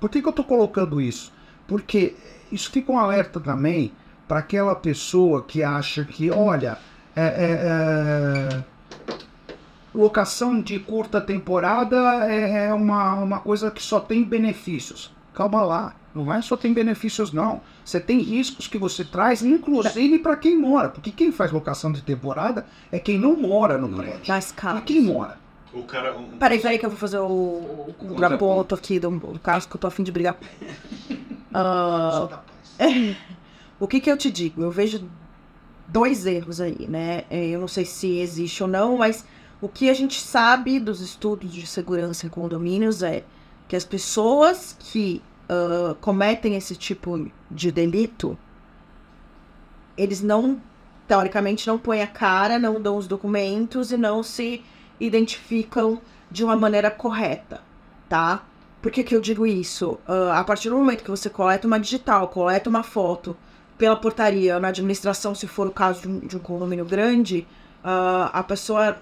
Por 0.00 0.08
que, 0.08 0.20
que 0.22 0.28
eu 0.28 0.30
estou 0.30 0.44
colocando 0.44 1.00
isso? 1.00 1.32
Porque 1.66 2.14
isso 2.52 2.70
fica 2.70 2.92
um 2.92 2.98
alerta 2.98 3.40
também 3.40 3.92
para 4.28 4.38
aquela 4.40 4.74
pessoa 4.74 5.42
que 5.42 5.62
acha 5.62 6.04
que, 6.04 6.30
olha, 6.30 6.78
é, 7.16 7.22
é, 7.24 8.52
é, 8.52 8.64
locação 9.94 10.60
de 10.60 10.78
curta 10.78 11.20
temporada 11.20 11.96
é, 12.30 12.66
é 12.66 12.74
uma, 12.74 13.14
uma 13.14 13.40
coisa 13.40 13.70
que 13.70 13.82
só 13.82 13.98
tem 14.00 14.22
benefícios. 14.24 15.10
Calma 15.34 15.62
lá, 15.62 15.94
não 16.14 16.32
é 16.32 16.42
só 16.42 16.56
tem 16.56 16.72
benefícios 16.74 17.32
não. 17.32 17.60
Você 17.84 18.00
tem 18.00 18.18
riscos 18.20 18.66
que 18.66 18.76
você 18.76 19.04
traz, 19.04 19.42
inclusive 19.42 20.18
para 20.18 20.36
quem 20.36 20.58
mora. 20.58 20.88
Porque 20.88 21.10
quem 21.12 21.30
faz 21.30 21.52
locação 21.52 21.92
de 21.92 22.02
temporada 22.02 22.66
é 22.90 22.98
quem 22.98 23.18
não 23.18 23.36
mora 23.36 23.78
no 23.78 23.88
prédio. 23.88 24.26
Da 24.26 24.36
É 24.36 24.38
escala. 24.38 24.80
quem 24.80 25.00
mora. 25.02 25.38
O 25.72 25.82
cara. 25.84 26.16
um- 26.18 26.38
Peraí, 26.38 26.58
peraí 26.58 26.78
que 26.78 26.86
eu 26.86 26.90
vou 26.90 26.98
fazer 26.98 27.18
o, 27.18 27.24
o 27.26 27.94
contraponto 27.98 28.74
aqui 28.74 28.98
do, 28.98 29.10
do 29.10 29.38
caso 29.38 29.68
que 29.68 29.76
eu 29.76 29.80
tô 29.80 29.86
afim 29.86 30.02
de 30.02 30.10
brigar. 30.12 30.36
Ah, 31.52 32.40
o 33.80 33.88
que 33.88 34.00
que 34.00 34.10
eu 34.10 34.16
te 34.18 34.30
digo? 34.30 34.62
Eu 34.62 34.70
vejo 34.70 35.08
dois 35.86 36.26
erros 36.26 36.60
aí, 36.60 36.86
né? 36.88 37.24
É, 37.30 37.46
Eu 37.48 37.60
não 37.60 37.68
sei 37.68 37.84
se 37.86 38.18
existe 38.18 38.62
ou 38.62 38.68
não, 38.68 38.98
mas 38.98 39.24
o 39.60 39.68
que 39.68 39.90
a 39.90 39.94
gente 39.94 40.20
sabe 40.20 40.78
dos 40.78 41.00
estudos 41.00 41.52
de 41.52 41.66
segurança 41.66 42.26
em 42.26 42.28
condomínios 42.28 43.02
é 43.02 43.24
que 43.66 43.76
as 43.76 43.84
pessoas 43.84 44.76
que 44.78 45.22
ah, 45.48 45.96
cometem 46.00 46.56
esse 46.56 46.76
tipo 46.76 47.30
de 47.50 47.72
delito, 47.72 48.36
eles 49.96 50.20
não, 50.20 50.60
teoricamente, 51.06 51.66
não 51.66 51.78
põem 51.78 52.02
a 52.02 52.06
cara, 52.06 52.58
não 52.58 52.80
dão 52.80 52.96
os 52.96 53.06
documentos 53.06 53.90
e 53.90 53.96
não 53.96 54.22
se 54.22 54.62
identificam 55.00 56.00
de 56.30 56.44
uma 56.44 56.54
maneira 56.56 56.90
correta, 56.90 57.62
tá? 58.08 58.44
Por 58.82 58.92
que, 58.92 59.02
que 59.02 59.16
eu 59.16 59.20
digo 59.20 59.46
isso? 59.46 59.98
Ah, 60.06 60.38
a 60.38 60.44
partir 60.44 60.68
do 60.68 60.76
momento 60.76 61.02
que 61.02 61.10
você 61.10 61.30
coleta 61.30 61.66
uma 61.66 61.80
digital, 61.80 62.28
coleta 62.28 62.68
uma 62.68 62.82
foto 62.82 63.36
pela 63.78 63.96
portaria 63.96 64.58
na 64.60 64.68
administração, 64.68 65.34
se 65.34 65.46
for 65.46 65.66
o 65.66 65.70
caso 65.72 66.02
de 66.02 66.08
um, 66.08 66.18
de 66.20 66.36
um 66.36 66.40
condomínio 66.40 66.84
grande, 66.84 67.46
ah, 67.82 68.30
a 68.34 68.42
pessoa 68.42 68.98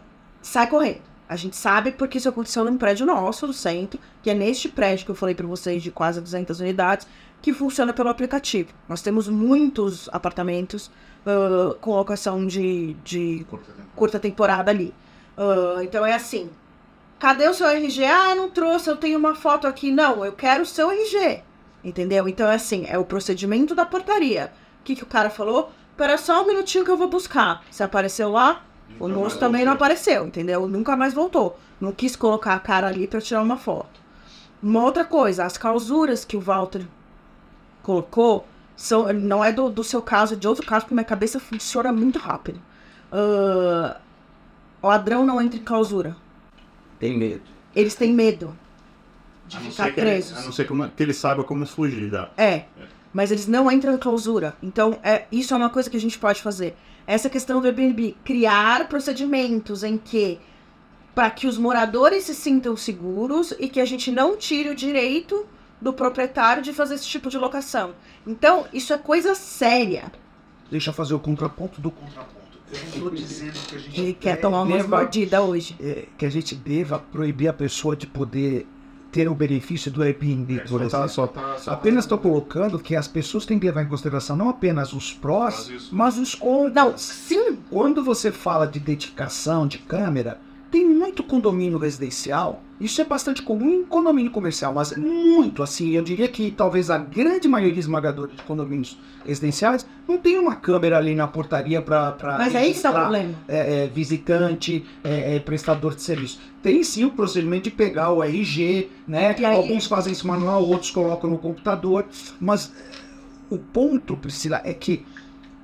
sai 0.46 0.68
correndo. 0.68 1.02
A 1.28 1.34
gente 1.34 1.56
sabe 1.56 1.90
porque 1.90 2.18
isso 2.18 2.28
aconteceu 2.28 2.64
num 2.64 2.78
prédio 2.78 3.04
nosso, 3.04 3.48
do 3.48 3.52
centro, 3.52 3.98
que 4.22 4.30
é 4.30 4.34
neste 4.34 4.68
prédio 4.68 5.04
que 5.04 5.10
eu 5.10 5.14
falei 5.14 5.34
para 5.34 5.46
vocês 5.46 5.82
de 5.82 5.90
quase 5.90 6.20
200 6.20 6.60
unidades, 6.60 7.06
que 7.42 7.52
funciona 7.52 7.92
pelo 7.92 8.08
aplicativo. 8.08 8.72
Nós 8.88 9.02
temos 9.02 9.28
muitos 9.28 10.08
apartamentos 10.12 10.90
ah, 11.26 11.74
com 11.80 11.96
locação 11.96 12.46
de, 12.46 12.94
de 13.02 13.44
curta 13.96 14.20
temporada 14.20 14.70
ali. 14.70 14.94
Ah, 15.36 15.80
então 15.82 16.06
é 16.06 16.14
assim. 16.14 16.48
Cadê 17.18 17.48
o 17.48 17.54
seu 17.54 17.66
RG? 17.66 18.04
Ah, 18.04 18.34
não 18.36 18.48
trouxe, 18.48 18.88
eu 18.88 18.96
tenho 18.96 19.18
uma 19.18 19.34
foto 19.34 19.66
aqui. 19.66 19.90
Não, 19.90 20.24
eu 20.24 20.32
quero 20.32 20.62
o 20.62 20.66
seu 20.66 20.90
RG. 20.90 21.42
Entendeu? 21.82 22.28
Então 22.28 22.48
é 22.48 22.54
assim, 22.54 22.84
é 22.88 22.96
o 22.98 23.04
procedimento 23.04 23.74
da 23.74 23.84
portaria. 23.84 24.52
O 24.80 24.84
que, 24.84 24.94
que 24.94 25.02
o 25.02 25.06
cara 25.06 25.28
falou? 25.28 25.72
Espera 25.90 26.16
só 26.18 26.42
um 26.42 26.46
minutinho 26.46 26.84
que 26.84 26.90
eu 26.90 26.96
vou 26.96 27.08
buscar. 27.08 27.64
Se 27.70 27.82
apareceu 27.82 28.30
lá, 28.30 28.62
o 28.98 29.08
nosso 29.08 29.38
também 29.38 29.64
não 29.64 29.72
apareceu, 29.72 30.26
entendeu? 30.26 30.66
Nunca 30.68 30.96
mais 30.96 31.12
voltou. 31.14 31.58
Não 31.80 31.92
quis 31.92 32.16
colocar 32.16 32.54
a 32.54 32.58
cara 32.58 32.86
ali 32.86 33.06
pra 33.06 33.20
tirar 33.20 33.42
uma 33.42 33.56
foto. 33.56 34.00
Uma 34.62 34.82
outra 34.82 35.04
coisa, 35.04 35.44
as 35.44 35.58
clausuras 35.58 36.24
que 36.24 36.36
o 36.36 36.40
Walter 36.40 36.86
colocou 37.82 38.46
são, 38.74 39.12
não 39.12 39.44
é 39.44 39.52
do, 39.52 39.68
do 39.70 39.84
seu 39.84 40.00
caso, 40.02 40.34
é 40.34 40.36
de 40.36 40.46
outro 40.48 40.66
caso, 40.66 40.84
porque 40.84 40.94
minha 40.94 41.04
cabeça 41.04 41.38
funciona 41.38 41.92
muito 41.92 42.18
rápido. 42.18 42.60
Ah, 43.12 43.98
ladrão 44.82 45.24
não 45.26 45.40
entra 45.40 45.58
em 45.58 45.62
clausura. 45.62 46.16
Tem 46.98 47.16
medo. 47.16 47.42
Eles 47.74 47.94
têm 47.94 48.12
medo. 48.12 48.56
de 49.48 49.58
ficar 49.58 49.92
que 49.92 50.00
ele- 50.00 50.10
presos. 50.10 50.38
a 50.38 50.42
não 50.42 50.50
ser 50.50 50.64
como- 50.66 50.88
que 50.88 51.00
ele 51.02 51.12
saiba 51.14 51.44
como 51.44 51.64
fugir 51.66 52.10
da. 52.10 52.28
É, 52.36 52.64
mas 53.16 53.30
eles 53.32 53.46
não 53.46 53.72
entram 53.72 53.94
em 53.94 53.96
clausura. 53.96 54.54
Então, 54.62 54.98
é, 55.02 55.24
isso 55.32 55.54
é 55.54 55.56
uma 55.56 55.70
coisa 55.70 55.88
que 55.88 55.96
a 55.96 56.00
gente 56.00 56.18
pode 56.18 56.42
fazer. 56.42 56.76
Essa 57.06 57.30
questão 57.30 57.62
do 57.62 57.66
Airbnb, 57.66 58.14
criar 58.22 58.86
procedimentos 58.88 59.82
em 59.82 59.96
que 59.96 60.38
para 61.14 61.30
que 61.30 61.46
os 61.46 61.56
moradores 61.56 62.24
se 62.24 62.34
sintam 62.34 62.76
seguros 62.76 63.54
e 63.58 63.70
que 63.70 63.80
a 63.80 63.86
gente 63.86 64.12
não 64.12 64.36
tire 64.36 64.68
o 64.68 64.74
direito 64.74 65.46
do 65.80 65.94
proprietário 65.94 66.62
de 66.62 66.74
fazer 66.74 66.96
esse 66.96 67.06
tipo 67.06 67.30
de 67.30 67.38
locação. 67.38 67.94
Então, 68.26 68.66
isso 68.70 68.92
é 68.92 68.98
coisa 68.98 69.34
séria. 69.34 70.12
Deixa 70.70 70.90
eu 70.90 70.94
fazer 70.94 71.14
o 71.14 71.18
contraponto 71.18 71.80
do 71.80 71.90
contraponto. 71.90 72.58
Eu 72.70 72.78
não 72.80 72.86
estou 72.88 73.10
dizendo 73.10 73.58
que 73.66 73.76
a 73.76 73.78
gente 73.78 73.98
Ele 73.98 74.12
quer 74.12 74.36
tomar 74.36 74.60
uma 74.60 74.82
mordida 74.82 75.40
hoje. 75.40 75.74
é, 75.80 76.04
que 76.18 76.26
a 76.26 76.30
gente 76.30 76.54
deva 76.54 76.98
proibir 76.98 77.48
a 77.48 77.54
pessoa 77.54 77.96
de 77.96 78.06
poder 78.06 78.66
ter 79.16 79.30
o 79.30 79.34
benefício 79.34 79.90
do 79.90 80.02
Airbnb, 80.02 80.60
por 80.68 80.68
Só 80.68 80.78
tá- 80.78 80.84
exemplo. 80.84 81.08
só 81.08 81.26
tá- 81.26 81.56
só 81.56 81.70
tá- 81.70 81.72
Apenas 81.72 82.04
estou 82.04 82.18
colocando 82.18 82.78
que 82.78 82.94
as 82.94 83.08
pessoas 83.08 83.46
têm 83.46 83.58
que 83.58 83.64
levar 83.64 83.82
em 83.82 83.86
consideração 83.88 84.36
não 84.36 84.50
apenas 84.50 84.92
os 84.92 85.10
prós, 85.10 85.88
mas 85.90 86.18
os 86.18 86.34
contras. 86.34 86.74
Não, 86.74 86.98
sim, 86.98 87.56
Quando 87.70 88.04
você 88.04 88.30
fala 88.30 88.66
de 88.66 88.78
dedicação 88.78 89.66
de 89.66 89.78
câmera, 89.78 90.38
tem 90.70 90.84
muito 90.86 91.22
condomínio 91.22 91.78
residencial. 91.78 92.62
Isso 92.78 93.00
é 93.00 93.04
bastante 93.04 93.40
comum 93.40 93.72
em 93.72 93.84
condomínio 93.84 94.30
comercial, 94.30 94.74
mas 94.74 94.94
muito 94.96 95.62
assim. 95.62 95.92
Eu 95.92 96.02
diria 96.02 96.28
que 96.28 96.50
talvez 96.50 96.90
a 96.90 96.98
grande 96.98 97.48
maioria 97.48 97.78
esmagadora 97.78 98.30
de 98.32 98.42
condomínios 98.42 98.98
residenciais 99.24 99.86
não 100.06 100.18
tem 100.18 100.38
uma 100.38 100.54
câmera 100.56 100.98
ali 100.98 101.14
na 101.14 101.26
portaria 101.26 101.80
para. 101.80 102.14
mas 102.38 102.54
aí 102.54 102.70
está 102.72 102.90
o 102.90 102.94
problema. 102.94 103.34
é, 103.48 103.84
é, 103.84 103.86
visitante, 103.86 104.84
é, 105.02 105.36
é, 105.36 105.40
prestador 105.40 105.94
de 105.94 106.02
serviço. 106.02 106.38
Tem 106.62 106.82
sim 106.82 107.04
o 107.04 107.10
procedimento 107.10 107.64
de 107.64 107.70
pegar 107.70 108.12
o 108.12 108.22
RG, 108.22 108.90
né? 109.08 109.34
Aí? 109.38 109.44
Alguns 109.44 109.86
fazem 109.86 110.12
isso 110.12 110.26
manual, 110.26 110.62
outros 110.62 110.90
colocam 110.90 111.30
no 111.30 111.38
computador. 111.38 112.04
Mas 112.38 112.70
é, 112.78 113.06
o 113.48 113.58
ponto, 113.58 114.16
Priscila, 114.16 114.60
é 114.64 114.74
que 114.74 115.04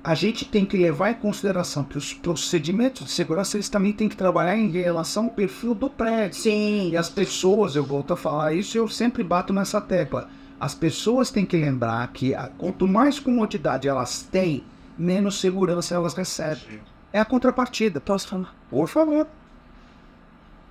a 0.03 0.13
gente 0.15 0.43
tem 0.45 0.65
que 0.65 0.75
levar 0.75 1.11
em 1.11 1.13
consideração 1.13 1.83
que 1.83 1.97
os 1.97 2.13
procedimentos 2.13 3.05
de 3.05 3.11
segurança 3.11 3.55
eles 3.55 3.69
também 3.69 3.93
têm 3.93 4.09
que 4.09 4.17
trabalhar 4.17 4.57
em 4.57 4.69
relação 4.69 5.25
ao 5.25 5.29
perfil 5.31 5.73
do 5.73 5.89
prédio. 5.89 6.37
Sim. 6.41 6.89
E 6.91 6.97
as 6.97 7.09
pessoas, 7.09 7.75
eu 7.75 7.83
volto 7.85 8.11
a 8.13 8.17
falar 8.17 8.53
isso, 8.53 8.77
eu 8.77 8.87
sempre 8.89 9.23
bato 9.23 9.53
nessa 9.53 9.79
tecla. 9.79 10.29
As 10.59 10.75
pessoas 10.75 11.31
têm 11.31 11.45
que 11.45 11.55
lembrar 11.57 12.05
que 12.11 12.35
a- 12.35 12.49
quanto 12.57 12.87
mais 12.87 13.17
comodidade 13.19 13.87
elas 13.87 14.23
têm, 14.23 14.63
menos 14.97 15.39
segurança 15.39 15.95
elas 15.95 16.13
recebem. 16.13 16.81
É 17.11 17.19
a 17.19 17.25
contrapartida. 17.25 18.01
Posso 18.01 18.27
falar? 18.27 18.53
Por 18.69 18.87
favor. 18.87 19.25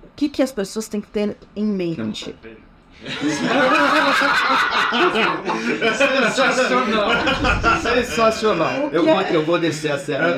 O 0.03 0.07
que, 0.15 0.29
que 0.29 0.43
as 0.43 0.51
pessoas 0.51 0.87
têm 0.87 1.01
que 1.01 1.07
ter 1.07 1.37
em 1.55 1.65
mente? 1.65 2.35
Sensacional. 7.81 8.89
Eu 8.91 9.03
que 9.03 9.09
é- 9.09 9.13
vou, 9.13 9.21
eu 9.23 9.45
vou 9.45 9.59
descer 9.59 9.91
a 9.91 9.97
serra. 9.97 10.35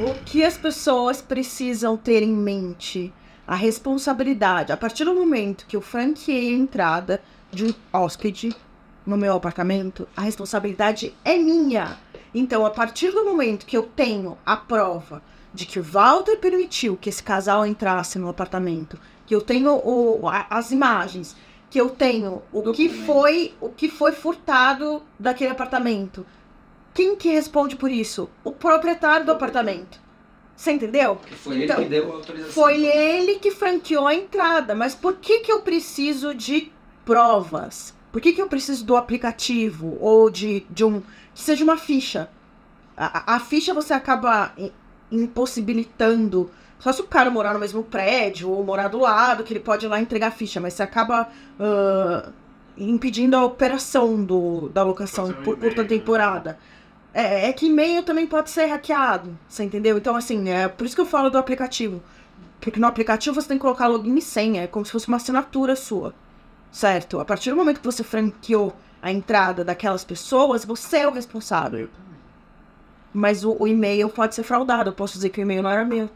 O 0.00 0.14
que 0.24 0.42
as 0.44 0.56
pessoas 0.56 1.20
precisam 1.20 1.96
ter 1.96 2.22
em 2.22 2.32
mente? 2.32 3.12
A 3.46 3.54
responsabilidade. 3.54 4.72
A 4.72 4.76
partir 4.76 5.04
do 5.04 5.14
momento 5.14 5.66
que 5.66 5.76
eu 5.76 5.82
franqueei 5.82 6.54
a 6.54 6.58
entrada 6.58 7.20
de 7.50 7.64
um 7.66 7.74
hóspede 7.92 8.54
no 9.04 9.16
meu 9.18 9.34
apartamento, 9.34 10.08
a 10.16 10.22
responsabilidade 10.22 11.14
é 11.24 11.36
minha. 11.36 11.98
Então, 12.34 12.64
a 12.64 12.70
partir 12.70 13.10
do 13.10 13.22
momento 13.24 13.66
que 13.66 13.76
eu 13.76 13.82
tenho 13.82 14.38
a 14.46 14.56
prova 14.56 15.22
de 15.54 15.64
que 15.64 15.78
o 15.78 15.82
Walter 15.82 16.36
permitiu 16.38 16.96
que 17.00 17.08
esse 17.08 17.22
casal 17.22 17.64
entrasse 17.64 18.18
no 18.18 18.28
apartamento, 18.28 18.98
que 19.24 19.34
eu 19.34 19.40
tenho 19.40 19.72
o- 19.76 20.28
a- 20.28 20.46
as 20.50 20.70
imagens, 20.72 21.36
que 21.70 21.80
eu 21.80 21.88
tenho 21.90 22.42
o 22.52 22.72
que 22.72 22.88
foi 22.88 23.54
o 23.60 23.68
que 23.68 23.88
foi 23.88 24.12
furtado 24.12 25.02
daquele 25.18 25.52
apartamento, 25.52 26.26
quem 26.92 27.16
que 27.16 27.28
responde 27.30 27.76
por 27.76 27.90
isso? 27.90 28.28
O 28.44 28.52
proprietário 28.52 29.24
do 29.26 29.32
apartamento. 29.32 29.98
Você 30.56 30.70
entendeu? 30.72 31.18
Foi 31.42 31.64
Então, 31.64 31.76
ele 31.78 31.84
que 31.84 31.90
deu 31.90 32.12
a 32.12 32.14
autorização. 32.16 32.52
Foi 32.52 32.84
ele 32.86 33.40
que 33.40 33.50
franqueou 33.50 34.06
a 34.06 34.14
entrada. 34.14 34.72
Mas 34.74 34.94
por 34.94 35.14
que, 35.16 35.40
que 35.40 35.50
eu 35.50 35.62
preciso 35.62 36.32
de 36.32 36.70
provas? 37.04 37.92
Por 38.12 38.20
que, 38.20 38.32
que 38.32 38.40
eu 38.40 38.46
preciso 38.48 38.84
do 38.84 38.96
aplicativo? 38.96 39.96
Ou 40.00 40.30
de, 40.30 40.64
de 40.70 40.84
um. 40.84 41.00
que 41.34 41.40
seja 41.42 41.64
uma 41.64 41.76
ficha? 41.76 42.30
A, 42.96 43.34
a- 43.34 43.40
ficha 43.40 43.74
você 43.74 43.92
acaba 43.92 44.52
impossibilitando. 45.10 46.50
Só 46.78 46.92
se 46.92 47.00
o 47.00 47.06
cara 47.06 47.30
morar 47.30 47.54
no 47.54 47.60
mesmo 47.60 47.82
prédio 47.82 48.50
ou 48.50 48.64
morar 48.64 48.88
do 48.88 48.98
lado, 48.98 49.44
que 49.44 49.52
ele 49.52 49.60
pode 49.60 49.86
ir 49.86 49.88
lá 49.88 50.00
entregar 50.00 50.28
a 50.28 50.30
ficha, 50.30 50.60
mas 50.60 50.74
você 50.74 50.82
acaba 50.82 51.28
ah, 51.58 52.30
impedindo 52.76 53.36
a 53.36 53.44
operação 53.44 54.22
do, 54.24 54.68
da 54.68 54.82
locação 54.82 55.32
por, 55.32 55.56
e-mail, 55.56 55.74
toda 55.74 55.88
temporada. 55.88 56.58
É, 57.12 57.48
é 57.48 57.52
que 57.52 57.66
e-mail 57.66 58.02
também 58.02 58.26
pode 58.26 58.50
ser 58.50 58.66
hackeado, 58.66 59.38
você 59.48 59.62
entendeu? 59.64 59.96
Então, 59.96 60.16
assim, 60.16 60.48
é 60.48 60.68
por 60.68 60.84
isso 60.84 60.94
que 60.94 61.00
eu 61.00 61.06
falo 61.06 61.30
do 61.30 61.38
aplicativo. 61.38 62.02
Porque 62.60 62.80
no 62.80 62.86
aplicativo 62.86 63.40
você 63.40 63.48
tem 63.48 63.58
que 63.58 63.62
colocar 63.62 63.86
login 63.86 64.16
e 64.16 64.22
senha, 64.22 64.62
é 64.62 64.66
como 64.66 64.84
se 64.84 64.92
fosse 64.92 65.06
uma 65.08 65.18
assinatura 65.18 65.76
sua. 65.76 66.14
Certo? 66.72 67.20
A 67.20 67.24
partir 67.24 67.50
do 67.50 67.56
momento 67.56 67.78
que 67.78 67.86
você 67.86 68.02
franqueou 68.02 68.74
a 69.00 69.12
entrada 69.12 69.62
daquelas 69.62 70.02
pessoas, 70.02 70.64
você 70.64 70.98
é 70.98 71.08
o 71.08 71.12
responsável. 71.12 71.88
Mas 73.14 73.44
o, 73.44 73.56
o 73.58 73.66
e-mail 73.66 74.08
pode 74.10 74.34
ser 74.34 74.42
fraudado. 74.42 74.90
Eu 74.90 74.92
posso 74.92 75.14
dizer 75.14 75.30
que 75.30 75.40
o 75.40 75.42
e-mail 75.42 75.62
não 75.62 75.70
era 75.70 75.84
meu. 75.84 76.10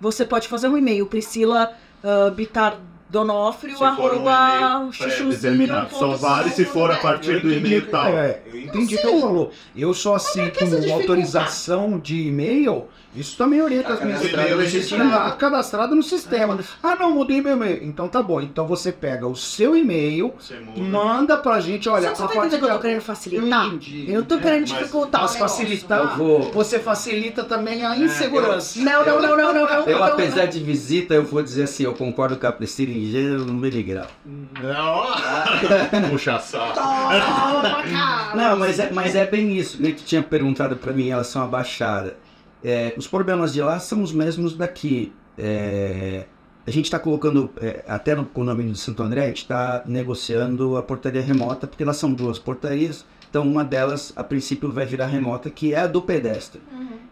Você 0.00 0.24
pode 0.24 0.48
fazer 0.48 0.68
um 0.68 0.76
e-mail, 0.76 1.06
Priscila 1.06 1.72
uh, 2.02 2.30
Bitar 2.32 2.78
Donofrio, 3.08 3.78
um 3.78 3.84
arroba 3.84 4.88
pré-determinado. 4.98 5.86
ponto 5.90 5.98
Só 5.98 6.16
vale 6.16 6.50
se 6.50 6.64
for 6.64 6.90
a 6.90 6.96
com. 6.96 7.02
partir 7.02 7.40
do 7.40 7.52
e-mail 7.52 7.86
tal. 7.88 8.08
É, 8.08 8.40
eu 8.52 8.60
entendi 8.60 8.96
o 8.96 8.98
que 8.98 9.06
ele 9.06 9.20
falou. 9.20 9.52
Eu 9.76 9.94
só 9.94 10.16
aceito 10.16 10.56
essa 10.56 10.76
dificuldade? 10.76 10.92
autorização 10.92 11.98
de 11.98 12.26
e-mail. 12.28 12.84
Isso 13.14 13.34
também 13.38 13.62
orienta 13.62 13.94
as 13.94 14.02
minhas 14.04 14.20
cadastrado 14.20 14.50
no 14.50 14.56
registrado, 14.60 15.02
sistema. 15.10 15.30
cadastrado 15.36 15.94
no 15.96 16.02
sistema. 16.02 16.58
Ah, 16.82 16.96
não, 16.96 17.12
mudei 17.12 17.40
meu 17.40 17.52
e-mail. 17.54 17.82
Então 17.82 18.08
tá 18.08 18.22
bom. 18.22 18.42
Então 18.42 18.66
você 18.66 18.92
pega 18.92 19.26
o 19.26 19.34
seu 19.34 19.74
e-mail, 19.74 20.34
manda 20.76 21.34
pra 21.38 21.58
gente, 21.60 21.88
olha, 21.88 22.14
Você 22.14 22.22
a 22.22 22.26
tá 22.26 22.34
partir 22.34 22.38
entendendo 22.56 22.58
que 22.60 22.66
eu 22.66 22.74
tô 22.74 22.78
querendo 22.82 23.00
facilitar? 23.00 23.66
Entendi. 23.68 24.04
Eu 24.12 24.22
tô 24.22 24.38
querendo 24.38 24.64
dificultar 24.66 25.22
Mas 25.22 25.36
facilitar, 25.36 25.98
Eu 26.00 26.16
vou- 26.18 26.52
você 26.52 26.78
facilita 26.78 27.42
também 27.44 27.86
a 27.86 27.96
insegurança. 27.96 28.78
Não, 28.80 29.06
não, 29.06 29.22
não, 29.22 29.36
não, 29.36 29.54
não. 29.54 29.84
Eu, 29.86 30.04
apesar 30.04 30.44
de 30.44 30.60
visita, 30.62 31.14
eu 31.14 31.24
vou 31.24 31.42
dizer 31.42 31.62
assim, 31.62 31.84
eu 31.84 31.94
concordo 31.94 32.36
com 32.36 32.46
a 32.46 32.52
Priscila 32.52 32.92
em 32.96 33.10
gênero, 33.10 33.44
número 33.44 33.76
e 33.76 33.82
grau. 33.82 34.06
Não. 34.24 36.08
Puxa 36.10 36.38
saco. 36.38 36.74
Toma. 36.74 38.34
Não, 38.34 38.58
mas 38.58 38.78
é, 38.78 38.90
mas 38.90 39.14
é 39.14 39.26
bem 39.26 39.56
isso. 39.56 39.76
Ele 39.80 39.92
que 39.92 40.04
tinha 40.04 40.22
perguntado 40.22 40.76
para 40.76 40.92
mim 40.92 41.04
em 41.04 41.08
relação 41.08 41.42
à 41.42 41.46
Baixada. 41.46 42.16
É, 42.64 42.94
os 42.96 43.06
problemas 43.06 43.52
de 43.52 43.60
lá 43.60 43.78
são 43.78 44.02
os 44.02 44.12
mesmos 44.12 44.56
daqui. 44.56 45.12
É, 45.38 46.24
a 46.66 46.70
gente 46.70 46.86
está 46.86 46.98
colocando, 46.98 47.50
é, 47.60 47.84
até 47.86 48.14
no 48.14 48.24
condomínio 48.24 48.72
de 48.72 48.78
Santo 48.78 49.02
André, 49.02 49.24
a 49.24 49.28
gente 49.28 49.42
está 49.42 49.82
negociando 49.86 50.76
a 50.76 50.82
portaria 50.82 51.22
remota, 51.22 51.66
porque 51.66 51.82
elas 51.82 51.96
são 51.96 52.12
duas 52.12 52.38
portarias. 52.38 53.04
Então, 53.30 53.44
uma 53.44 53.64
delas, 53.64 54.12
a 54.16 54.24
princípio, 54.24 54.72
vai 54.72 54.86
virar 54.86 55.06
remota, 55.06 55.50
que 55.50 55.74
é 55.74 55.80
a 55.80 55.86
do 55.86 56.00
pedestre. 56.00 56.60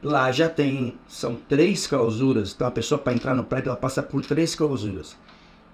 Lá 0.02 0.32
já 0.32 0.48
tem, 0.48 0.98
são 1.06 1.36
três 1.48 1.86
clausuras. 1.86 2.52
Então, 2.54 2.66
a 2.66 2.70
pessoa, 2.70 2.98
para 2.98 3.12
entrar 3.12 3.34
no 3.34 3.44
prédio, 3.44 3.68
ela 3.68 3.76
passa 3.76 4.02
por 4.02 4.24
três 4.24 4.54
clausuras. 4.54 5.16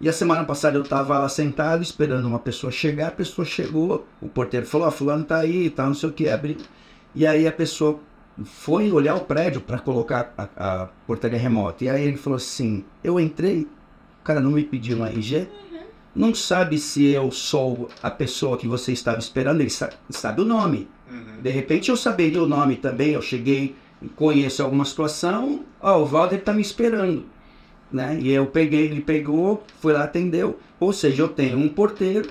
E 0.00 0.08
a 0.08 0.12
semana 0.12 0.44
passada 0.44 0.78
eu 0.78 0.82
estava 0.82 1.18
lá 1.18 1.28
sentado 1.28 1.82
esperando 1.82 2.26
uma 2.26 2.38
pessoa 2.38 2.70
chegar, 2.72 3.08
a 3.08 3.12
pessoa 3.12 3.44
chegou, 3.44 4.06
o 4.20 4.28
porteiro 4.28 4.64
falou, 4.64 4.86
ó, 4.88 4.90
fulano 4.90 5.24
tá 5.24 5.38
aí, 5.38 5.68
tá, 5.68 5.86
não 5.86 5.94
sei 5.94 6.08
o 6.08 6.12
que. 6.12 6.24
E 7.14 7.26
aí 7.26 7.46
a 7.46 7.52
pessoa 7.52 8.00
foi 8.44 8.90
olhar 8.90 9.14
o 9.16 9.20
prédio 9.20 9.60
para 9.60 9.78
colocar 9.78 10.32
a, 10.38 10.48
a 10.56 10.86
portaria 11.06 11.38
remota. 11.38 11.84
E 11.84 11.90
aí 11.90 12.02
ele 12.06 12.16
falou 12.16 12.38
assim, 12.38 12.82
eu 13.04 13.20
entrei, 13.20 13.68
o 14.20 14.24
cara 14.24 14.40
não 14.40 14.52
me 14.52 14.64
pediu 14.64 14.98
um 14.98 15.04
RG, 15.04 15.46
não 16.14 16.34
sabe 16.34 16.78
se 16.78 17.06
eu 17.08 17.30
sou 17.30 17.88
a 18.02 18.10
pessoa 18.10 18.56
que 18.56 18.66
você 18.66 18.92
estava 18.92 19.18
esperando, 19.18 19.60
ele 19.60 19.70
sa- 19.70 19.90
sabe 20.08 20.40
o 20.40 20.44
nome. 20.46 20.88
De 21.42 21.50
repente 21.50 21.90
eu 21.90 21.96
saberia 21.96 22.42
o 22.42 22.46
nome 22.48 22.76
também, 22.76 23.10
eu 23.10 23.20
cheguei, 23.22 23.76
conheço 24.16 24.62
alguma 24.62 24.84
situação, 24.86 25.64
ó, 25.80 25.98
o 26.00 26.06
Valder 26.06 26.42
tá 26.42 26.52
me 26.54 26.62
esperando 26.62 27.24
né? 27.92 28.18
E 28.20 28.30
eu 28.30 28.46
peguei, 28.46 28.86
ele 28.86 29.00
pegou, 29.00 29.62
foi 29.80 29.92
lá, 29.92 30.04
atendeu. 30.04 30.58
Ou 30.78 30.92
seja, 30.92 31.22
eu 31.22 31.28
tenho 31.28 31.58
um 31.58 31.68
porteiro, 31.68 32.30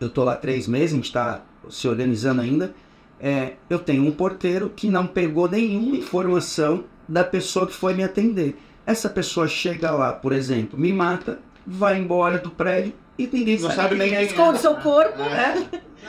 eu 0.00 0.08
tô 0.08 0.24
lá 0.24 0.36
três 0.36 0.66
meses, 0.66 0.92
a 0.92 0.96
gente 0.96 1.04
está 1.06 1.42
se 1.68 1.88
organizando 1.88 2.40
ainda. 2.40 2.74
É, 3.20 3.54
eu 3.70 3.78
tenho 3.78 4.04
um 4.04 4.10
porteiro 4.10 4.68
que 4.68 4.88
não 4.88 5.06
pegou 5.06 5.48
nenhuma 5.48 5.96
informação 5.96 6.84
da 7.08 7.24
pessoa 7.24 7.66
que 7.66 7.72
foi 7.72 7.94
me 7.94 8.02
atender. 8.02 8.56
Essa 8.86 9.08
pessoa 9.08 9.48
chega 9.48 9.90
lá, 9.90 10.12
por 10.12 10.32
exemplo, 10.32 10.78
me 10.78 10.92
mata, 10.92 11.38
vai 11.66 11.98
embora 11.98 12.38
do 12.38 12.50
prédio 12.50 12.92
e 13.18 13.26
ninguém 13.26 13.58
Não 13.58 13.70
sabe 13.70 13.94
nem 13.94 14.08
quem 14.10 14.18
é. 14.18 14.22
Esconde 14.24 14.58
seu 14.58 14.74
corpo, 14.74 15.18
né? 15.18 15.66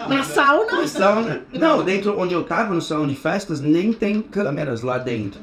Na 0.10 0.24
sauna. 0.24 0.82
no 0.82 0.88
sauna. 0.88 1.42
Não, 1.54 1.84
dentro 1.84 2.20
onde 2.20 2.34
eu 2.34 2.44
tava, 2.44 2.74
no 2.74 2.82
salão 2.82 3.08
de 3.08 3.16
festas, 3.16 3.62
nem 3.62 3.94
tem 3.94 4.22
câmeras 4.22 4.82
lá 4.82 4.98
dentro. 4.98 5.40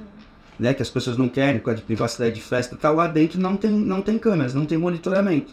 Né, 0.62 0.72
que 0.72 0.80
as 0.80 0.88
pessoas 0.88 1.16
não 1.16 1.28
querem, 1.28 1.58
por 1.58 1.64
causa 1.66 1.80
de 1.80 1.86
privacidade 1.86 2.36
de 2.36 2.40
festa, 2.40 2.76
tá 2.76 2.88
lá 2.88 3.08
dentro 3.08 3.40
não 3.40 3.56
tem, 3.56 3.68
não 3.68 4.00
tem 4.00 4.16
câmeras, 4.16 4.54
não 4.54 4.64
tem 4.64 4.78
monitoramento. 4.78 5.52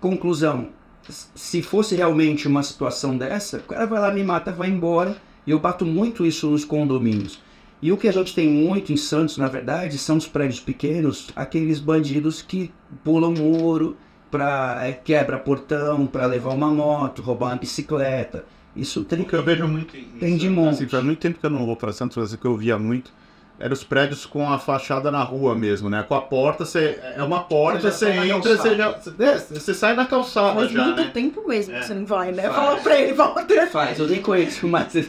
conclusão, 0.00 0.68
se 1.08 1.60
fosse 1.60 1.96
realmente 1.96 2.46
uma 2.46 2.62
situação 2.62 3.18
dessa, 3.18 3.56
o 3.56 3.62
cara 3.62 3.86
vai 3.86 3.98
lá, 4.00 4.12
me 4.12 4.22
mata, 4.22 4.52
vai 4.52 4.68
embora. 4.68 5.16
E 5.44 5.50
eu 5.50 5.58
bato 5.58 5.84
muito 5.84 6.24
isso 6.24 6.48
nos 6.48 6.64
condomínios. 6.64 7.40
E 7.82 7.90
o 7.90 7.96
que 7.96 8.06
a 8.06 8.12
gente 8.12 8.32
tem 8.32 8.48
muito 8.48 8.92
em 8.92 8.96
Santos, 8.96 9.36
na 9.36 9.48
verdade, 9.48 9.98
são 9.98 10.16
os 10.16 10.28
prédios 10.28 10.60
pequenos, 10.60 11.30
aqueles 11.34 11.80
bandidos 11.80 12.40
que 12.40 12.70
pulam 13.02 13.32
muro, 13.32 13.96
pra, 14.30 14.78
é, 14.82 14.92
quebra 14.92 15.40
portão 15.40 16.06
para 16.06 16.24
levar 16.26 16.50
uma 16.50 16.70
moto, 16.70 17.20
roubar 17.20 17.48
uma 17.48 17.56
bicicleta. 17.56 18.44
Isso 18.76 19.02
tem, 19.02 19.24
que 19.24 19.34
eu 19.34 19.42
vejo 19.42 19.66
muito. 19.66 19.92
Tem 20.20 20.36
de 20.36 20.48
monte. 20.48 20.74
Assim, 20.74 20.88
faz 20.88 21.02
muito 21.02 21.18
tempo 21.18 21.40
que 21.40 21.46
eu 21.46 21.50
não 21.50 21.66
vou 21.66 21.74
para 21.74 21.92
Santos, 21.92 22.16
mas 22.16 22.32
o 22.32 22.38
que 22.38 22.46
eu 22.46 22.56
via 22.56 22.78
muito 22.78 23.12
eram 23.60 23.72
os 23.74 23.84
prédios 23.84 24.26
com 24.26 24.50
a 24.50 24.58
fachada 24.58 25.10
na 25.10 25.22
rua 25.22 25.54
mesmo, 25.54 25.88
né? 25.88 26.02
Com 26.02 26.14
a 26.14 26.20
porta, 26.22 26.64
você, 26.64 26.98
é 27.14 27.22
uma 27.22 27.40
porta, 27.44 27.90
você 27.90 28.10
entra, 28.10 28.56
você, 28.56 28.74
já, 28.74 28.88
é, 29.20 29.38
você 29.38 29.74
sai 29.74 29.94
na 29.94 30.06
calçada. 30.06 30.54
Faz 30.60 30.72
já, 30.72 30.82
muito 30.84 31.02
né? 31.02 31.10
tempo 31.12 31.46
mesmo 31.46 31.74
que 31.74 31.78
É. 31.78 31.82
você 31.82 31.94
não 31.94 32.06
vai, 32.06 32.32
né? 32.32 32.42
Faz. 32.44 32.54
Fala 32.56 32.76
pra 32.78 32.98
ele, 32.98 33.12
volta. 33.12 33.66
Faz, 33.68 33.98
eu 33.98 34.08
nem 34.08 34.20
conheço, 34.22 34.66
mas. 34.66 34.92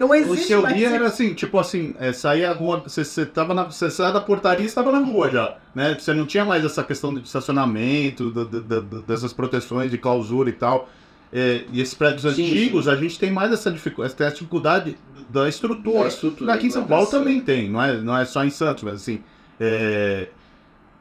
Não 0.00 0.08
O 0.08 0.14
existe 0.14 0.48
seu 0.48 0.60
mais 0.62 0.76
dia 0.76 0.90
era 0.90 1.06
assim, 1.06 1.32
tipo 1.32 1.58
assim, 1.58 1.94
é, 1.98 2.12
saía 2.12 2.50
a 2.50 2.52
rua, 2.52 2.82
você, 2.86 3.02
você 3.02 3.24
tava 3.24 3.54
na, 3.54 3.64
você 3.64 3.90
saía 3.90 4.12
da 4.12 4.20
portaria 4.20 4.62
e 4.64 4.66
estava 4.66 4.92
na 4.92 4.98
rua 4.98 5.30
já, 5.30 5.56
né? 5.74 5.96
Você 5.98 6.12
não 6.12 6.26
tinha 6.26 6.44
mais 6.44 6.62
essa 6.64 6.82
questão 6.84 7.14
de 7.14 7.22
estacionamento, 7.22 8.30
do- 8.30 8.44
do- 8.44 8.60
do- 8.82 9.02
dessas 9.02 9.32
proteções 9.32 9.90
de 9.90 9.96
clausura 9.96 10.50
e 10.50 10.52
tal. 10.52 10.88
É, 11.32 11.64
e 11.72 11.80
esses 11.80 11.94
prédios 11.94 12.22
Sim, 12.34 12.46
antigos, 12.46 12.88
a 12.88 12.96
gente 12.96 13.18
tem 13.18 13.30
mais 13.30 13.52
essa 13.52 13.70
dificuldade, 13.70 14.14
essa 14.14 14.30
dificuldade 14.30 14.96
da 15.28 15.48
estrutura. 15.48 16.00
Da 16.00 16.08
estrutura, 16.08 16.54
Aqui 16.54 16.66
em 16.66 16.70
São 16.70 16.86
Paulo 16.86 17.06
também 17.06 17.40
tem, 17.40 17.68
não 17.68 17.82
é, 17.82 18.00
não 18.00 18.16
é 18.16 18.24
só 18.24 18.44
em 18.44 18.50
Santos, 18.50 18.84
mas 18.84 18.94
assim, 18.94 19.20
é, 19.58 20.28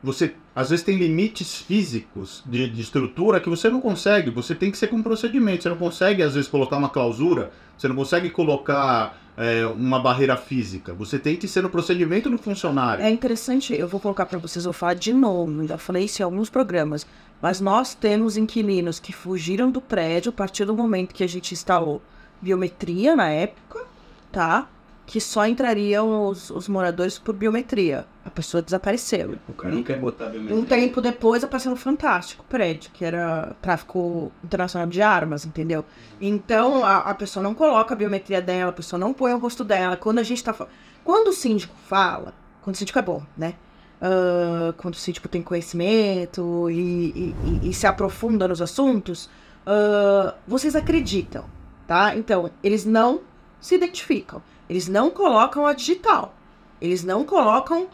você 0.03 0.33
às 0.55 0.69
vezes 0.69 0.85
tem 0.85 0.97
limites 0.97 1.55
físicos 1.55 2.41
de, 2.45 2.69
de 2.69 2.81
estrutura 2.81 3.41
que 3.41 3.49
você 3.49 3.69
não 3.69 3.81
consegue, 3.81 4.29
você 4.29 4.55
tem 4.55 4.71
que 4.71 4.77
ser 4.77 4.87
com 4.87 5.03
procedimento, 5.03 5.63
você 5.63 5.69
não 5.69 5.75
consegue 5.75 6.23
às 6.23 6.33
vezes 6.33 6.49
colocar 6.49 6.77
uma 6.77 6.87
clausura, 6.87 7.51
você 7.77 7.89
não 7.89 7.95
consegue 7.95 8.29
colocar 8.29 9.19
é, 9.35 9.65
uma 9.65 9.99
barreira 9.99 10.37
física, 10.37 10.93
você 10.93 11.19
tem 11.19 11.35
que 11.35 11.45
ser 11.45 11.61
no 11.61 11.69
procedimento 11.69 12.29
do 12.29 12.37
funcionário. 12.37 13.03
É 13.03 13.09
interessante, 13.09 13.73
eu 13.73 13.87
vou 13.87 13.99
colocar 13.99 14.25
pra 14.25 14.39
vocês, 14.39 14.63
eu 14.63 14.71
vou 14.71 14.79
falar 14.79 14.93
de 14.93 15.11
novo, 15.11 15.59
ainda 15.59 15.77
falei 15.77 16.05
isso 16.05 16.21
em 16.21 16.23
alguns 16.23 16.49
programas, 16.49 17.05
mas 17.45 17.61
nós 17.61 17.93
temos 17.93 18.37
inquilinos 18.37 18.99
que 18.99 19.13
fugiram 19.13 19.69
do 19.69 19.79
prédio 19.79 20.31
a 20.31 20.33
partir 20.33 20.65
do 20.65 20.75
momento 20.75 21.13
que 21.13 21.23
a 21.23 21.27
gente 21.29 21.53
instalou 21.53 22.01
biometria 22.41 23.15
na 23.15 23.29
época, 23.29 23.85
tá? 24.31 24.67
Que 25.05 25.21
só 25.21 25.45
entrariam 25.45 26.27
os, 26.27 26.49
os 26.49 26.67
moradores 26.67 27.19
por 27.19 27.35
biometria. 27.35 28.07
A 28.25 28.31
pessoa 28.31 28.63
desapareceu. 28.63 29.35
O 29.47 29.53
cara 29.53 29.75
não 29.75 29.83
quer 29.83 29.99
botar 29.99 30.25
biometria. 30.29 30.57
Um 30.57 30.65
tempo 30.65 30.99
depois 30.99 31.43
apareceu 31.43 31.69
no 31.69 31.77
Fantástico 31.77 32.43
prédio, 32.49 32.89
que 32.91 33.05
era 33.05 33.55
tráfico 33.61 34.31
internacional 34.43 34.89
de 34.89 35.03
armas, 35.03 35.45
entendeu? 35.45 35.85
Então 36.19 36.83
a, 36.83 36.97
a 36.97 37.13
pessoa 37.13 37.43
não 37.43 37.53
coloca 37.53 37.93
a 37.93 37.95
biometria 37.95 38.41
dela, 38.41 38.71
a 38.71 38.73
pessoa 38.73 38.99
não 38.99 39.13
põe 39.13 39.33
o 39.33 39.37
rosto 39.37 39.63
dela. 39.63 39.95
Quando 39.95 40.17
a 40.17 40.23
gente 40.23 40.43
tá 40.43 40.51
falando. 40.51 40.73
Quando 41.03 41.27
o 41.27 41.33
síndico 41.33 41.75
fala, 41.85 42.33
quando 42.63 42.73
o 42.73 42.79
síndico 42.79 42.97
é 42.97 43.03
bom, 43.03 43.21
né? 43.37 43.53
Ah, 44.01 44.73
quando 44.77 44.93
o 44.93 44.97
síndico 44.97 45.27
tem 45.27 45.41
conhecimento 45.41 46.69
e, 46.69 47.33
e- 47.63 47.69
e- 47.69 47.73
se 47.73 47.87
aprofunda 47.87 48.47
nos 48.47 48.61
assuntos, 48.61 49.29
ah, 49.65 50.33
vocês 50.47 50.75
acreditam, 50.75 51.45
tá? 51.87 52.15
Então, 52.15 52.51
eles 52.63 52.85
não 52.85 53.21
se 53.59 53.75
identificam, 53.75 54.41
eles 54.69 54.87
não 54.87 55.09
colocam 55.09 55.65
a 55.65 55.73
digital, 55.73 56.35
eles 56.81 57.03
não 57.03 57.23
colocam 57.23 57.87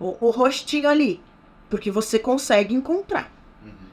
o, 0.00 0.16
o 0.26 0.30
rostinho 0.30 0.88
ali, 0.88 1.20
porque 1.70 1.90
você 1.90 2.18
consegue 2.18 2.74
encontrar. 2.74 3.30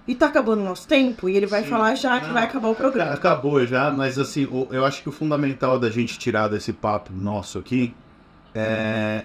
E 0.08 0.16
tá 0.16 0.26
acabando 0.26 0.62
o 0.62 0.66
nosso 0.66 0.88
tempo 0.88 1.30
e 1.30 1.38
ele 1.38 1.46
vai 1.46 1.64
Sim. 1.64 1.70
falar 1.70 1.94
já 1.96 2.20
que 2.20 2.32
vai 2.34 2.44
acabar 2.44 2.70
o 2.70 2.76
programa. 2.76 3.14
Acabou 3.14 3.64
já, 3.68 3.92
mas 3.92 4.18
assim, 4.18 4.48
eu 4.72 4.84
acho 4.84 5.04
que 5.04 5.08
o 5.10 5.12
fundamental 5.12 5.78
da 5.80 5.92
gente 5.92 6.18
tirar 6.18 6.48
desse 6.48 6.74
papo 6.74 7.14
nosso 7.14 7.60
aqui 7.60 7.94
é 8.54 9.24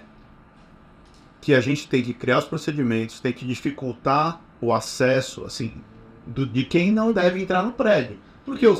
que 1.47 1.53
a 1.53 1.61
gente 1.61 1.87
tem 1.87 2.03
que 2.03 2.13
criar 2.13 2.39
os 2.39 2.43
procedimentos, 2.43 3.21
tem 3.21 3.31
que 3.31 3.45
dificultar 3.45 4.41
o 4.59 4.73
acesso, 4.73 5.45
assim, 5.45 5.71
do- 6.25 6.45
de 6.45 6.65
quem 6.65 6.91
não 6.91 7.13
deve 7.13 7.41
entrar 7.41 7.63
no 7.63 7.71
prédio. 7.71 8.17
Porque 8.45 8.67
o, 8.67 8.73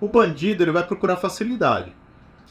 o 0.00 0.06
bandido 0.06 0.62
ele 0.62 0.70
vai 0.70 0.86
procurar 0.86 1.16
facilidade. 1.16 1.92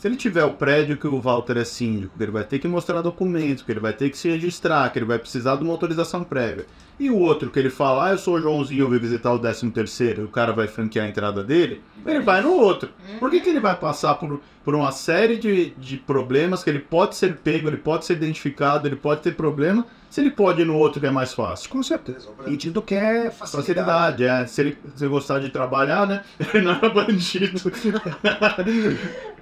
Se 0.04 0.10
ele 0.10 0.18
tiver 0.18 0.44
o 0.44 0.52
prédio 0.52 0.98
que 0.98 1.08
o 1.08 1.22
Walter 1.22 1.56
é 1.56 1.64
síndico, 1.64 2.18
que 2.18 2.24
ele 2.26 2.32
vai 2.34 2.44
ter 2.44 2.60
que 2.60 2.68
mostrar 2.68 3.02
documentos, 3.02 3.64
que 3.64 3.72
ele 3.72 3.80
vai 3.80 3.94
ter 3.94 4.10
que 4.10 4.18
se 4.18 4.28
registrar, 4.30 4.92
que 4.92 5.00
ele 5.00 5.06
vai 5.06 5.18
precisar 5.18 5.56
de 5.56 5.64
uma 5.64 5.72
autorização 5.72 6.26
prévia. 6.26 6.66
E 7.00 7.10
o 7.10 7.18
outro 7.18 7.50
que 7.50 7.58
ele 7.58 7.70
fala, 7.70 8.08
ah, 8.08 8.12
eu 8.12 8.18
sou 8.18 8.36
o 8.36 8.42
Joãozinho, 8.42 8.82
eu 8.82 8.90
vou 8.90 9.00
visitar 9.00 9.32
o 9.32 9.40
13 9.40 9.72
terceiro, 9.72 10.24
e 10.24 10.26
o 10.26 10.28
cara 10.28 10.52
vai 10.52 10.68
franquear 10.68 11.06
a 11.06 11.10
entrada 11.10 11.42
dele, 11.42 11.82
ele 12.06 12.20
vai 12.20 12.42
no 12.42 12.52
outro. 12.52 12.90
Por 13.18 13.32
que, 13.32 13.40
que 13.40 13.48
ele 13.48 13.62
vai 13.62 13.78
passar 13.78 14.16
por, 14.16 14.42
por 14.66 14.76
uma 14.76 14.92
série 14.92 15.38
de, 15.38 15.70
de 15.78 15.96
problemas 15.96 16.66
que 16.66 16.70
ele 16.70 16.80
pode 16.80 17.16
ser 17.16 17.38
pego, 17.38 17.70
ele 17.70 17.78
pode 17.78 18.04
ser 18.04 18.18
identificado, 18.18 18.86
ele 18.86 18.98
pode 18.98 19.22
ter 19.22 19.34
problema, 19.36 19.88
se 20.10 20.20
ele 20.20 20.32
pode 20.32 20.64
ir 20.64 20.66
no 20.66 20.76
outro 20.78 21.00
que 21.00 21.08
é 21.08 21.12
mais 21.12 21.34
fácil? 21.34 21.70
Com 21.70 21.82
certeza. 21.82 22.30
O 22.30 22.44
bandido 22.44 22.82
quer 22.82 23.32
facilidade. 23.32 24.20
Facilidade, 24.20 24.24
é. 24.26 24.46
Se 24.48 24.62
ele, 24.62 24.78
se 24.96 25.08
gostar 25.08 25.40
de 25.40 25.50
trabalhar, 25.50 26.06
né? 26.06 26.24
Ele 26.54 26.66
não 26.66 26.74
é 26.74 26.90
bandido. 26.90 27.60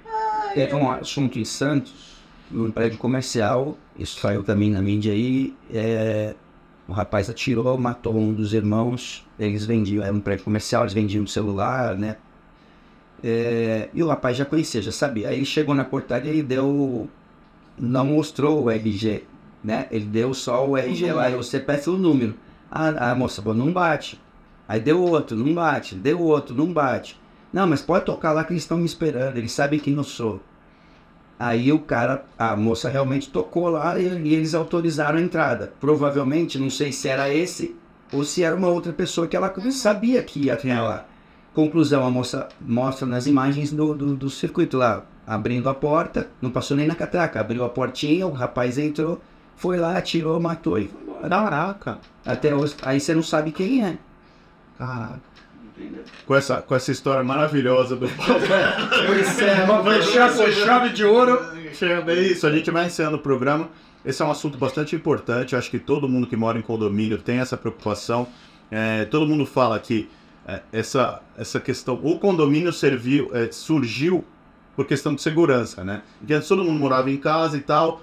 Teve 0.54 0.74
um 0.74 0.90
assunto 0.90 1.38
em 1.38 1.44
Santos, 1.44 1.92
num 2.50 2.70
prédio 2.70 2.98
comercial, 2.98 3.78
isso 3.98 4.20
saiu 4.20 4.42
também 4.42 4.70
na 4.70 4.82
mídia 4.82 5.12
aí, 5.12 5.54
é, 5.72 6.34
o 6.86 6.92
rapaz 6.92 7.30
atirou, 7.30 7.78
matou 7.78 8.14
um 8.14 8.34
dos 8.34 8.52
irmãos, 8.52 9.26
eles 9.38 9.64
vendiam, 9.64 10.04
era 10.04 10.12
um 10.12 10.20
prédio 10.20 10.44
comercial, 10.44 10.82
eles 10.82 10.92
vendiam 10.92 11.26
celular, 11.26 11.96
né? 11.96 12.16
É, 13.24 13.88
e 13.94 14.02
o 14.02 14.08
rapaz 14.08 14.36
já 14.36 14.44
conhecia, 14.44 14.82
já 14.82 14.92
sabia. 14.92 15.28
Aí 15.28 15.36
ele 15.36 15.44
chegou 15.44 15.74
na 15.74 15.84
portaria 15.84 16.32
e 16.32 16.42
deu, 16.42 17.08
não 17.78 18.04
mostrou 18.04 18.64
o 18.64 18.70
RG, 18.70 19.24
né? 19.64 19.86
Ele 19.90 20.04
deu 20.04 20.34
só 20.34 20.68
o 20.68 20.76
RG 20.76 21.12
lá, 21.12 21.30
e 21.30 21.34
o 21.34 21.42
CPF 21.42 21.88
o 21.90 21.96
número. 21.96 22.34
A, 22.70 23.12
a 23.12 23.14
moça 23.14 23.40
falou, 23.40 23.56
não 23.56 23.72
bate. 23.72 24.20
Aí 24.68 24.80
deu 24.80 25.00
outro, 25.00 25.36
não 25.36 25.54
bate, 25.54 25.94
deu 25.94 26.20
outro, 26.20 26.54
não 26.54 26.72
bate. 26.72 27.18
Não, 27.52 27.66
mas 27.66 27.82
pode 27.82 28.06
tocar 28.06 28.32
lá 28.32 28.44
que 28.44 28.52
eles 28.52 28.62
estão 28.62 28.78
me 28.78 28.86
esperando, 28.86 29.36
eles 29.36 29.52
sabem 29.52 29.78
quem 29.78 29.94
eu 29.94 30.04
sou. 30.04 30.40
Aí 31.38 31.72
o 31.72 31.80
cara, 31.80 32.24
a 32.38 32.56
moça 32.56 32.88
realmente 32.88 33.28
tocou 33.28 33.68
lá 33.68 33.98
e, 33.98 34.04
e 34.04 34.34
eles 34.34 34.54
autorizaram 34.54 35.18
a 35.18 35.22
entrada. 35.22 35.72
Provavelmente, 35.80 36.58
não 36.58 36.70
sei 36.70 36.92
se 36.92 37.08
era 37.08 37.34
esse 37.34 37.76
ou 38.12 38.24
se 38.24 38.42
era 38.42 38.54
uma 38.54 38.68
outra 38.68 38.92
pessoa 38.92 39.26
que 39.26 39.36
ela 39.36 39.52
sabia 39.70 40.22
que 40.22 40.46
ia 40.46 40.54
até 40.54 40.80
lá. 40.80 41.04
Conclusão, 41.52 42.06
a 42.06 42.10
moça 42.10 42.48
mostra 42.60 43.06
nas 43.06 43.26
imagens 43.26 43.72
do, 43.72 43.94
do, 43.94 44.16
do 44.16 44.30
circuito 44.30 44.78
lá, 44.78 45.04
abrindo 45.26 45.68
a 45.68 45.74
porta, 45.74 46.28
não 46.40 46.50
passou 46.50 46.76
nem 46.76 46.86
na 46.86 46.94
catraca, 46.94 47.40
abriu 47.40 47.64
a 47.64 47.68
portinha, 47.68 48.26
o 48.26 48.32
rapaz 48.32 48.78
entrou, 48.78 49.20
foi 49.56 49.76
lá, 49.76 49.98
atirou, 49.98 50.40
matou 50.40 50.78
e. 50.78 50.90
Caraca. 51.28 51.98
Até 52.24 52.54
hoje, 52.54 52.74
aí 52.82 52.98
você 52.98 53.14
não 53.14 53.22
sabe 53.22 53.52
quem 53.52 53.84
é. 53.84 53.98
Caraca. 54.78 55.31
Com 56.26 56.34
essa, 56.34 56.62
com 56.62 56.74
essa 56.74 56.92
história 56.92 57.24
maravilhosa 57.24 57.96
do 57.96 58.06
Fechar 60.02 60.36
com 60.36 60.50
chave 60.52 60.90
de 60.90 61.04
ouro. 61.04 61.38
É 62.10 62.20
isso, 62.20 62.46
a 62.46 62.52
gente 62.52 62.70
vai 62.70 62.86
encerrando 62.86 63.16
o 63.16 63.20
programa. 63.20 63.68
Esse 64.04 64.22
é 64.22 64.24
um 64.24 64.30
assunto 64.30 64.58
bastante 64.58 64.96
importante. 64.96 65.52
Eu 65.52 65.58
acho 65.58 65.70
que 65.70 65.78
todo 65.78 66.08
mundo 66.08 66.26
que 66.26 66.36
mora 66.36 66.58
em 66.58 66.62
condomínio 66.62 67.18
tem 67.18 67.38
essa 67.38 67.56
preocupação. 67.56 68.26
É, 68.70 69.04
todo 69.04 69.26
mundo 69.26 69.46
fala 69.46 69.78
que 69.78 70.08
é, 70.46 70.60
essa, 70.72 71.20
essa 71.36 71.60
questão. 71.60 71.98
O 72.02 72.18
condomínio 72.18 72.72
serviu, 72.72 73.30
é, 73.32 73.50
surgiu 73.52 74.24
por 74.74 74.86
questão 74.86 75.14
de 75.14 75.22
segurança, 75.22 75.84
né? 75.84 76.02
Porque 76.18 76.34
antes 76.34 76.48
todo 76.48 76.64
mundo 76.64 76.78
morava 76.80 77.10
em 77.10 77.16
casa 77.16 77.56
e 77.56 77.60
tal. 77.60 78.00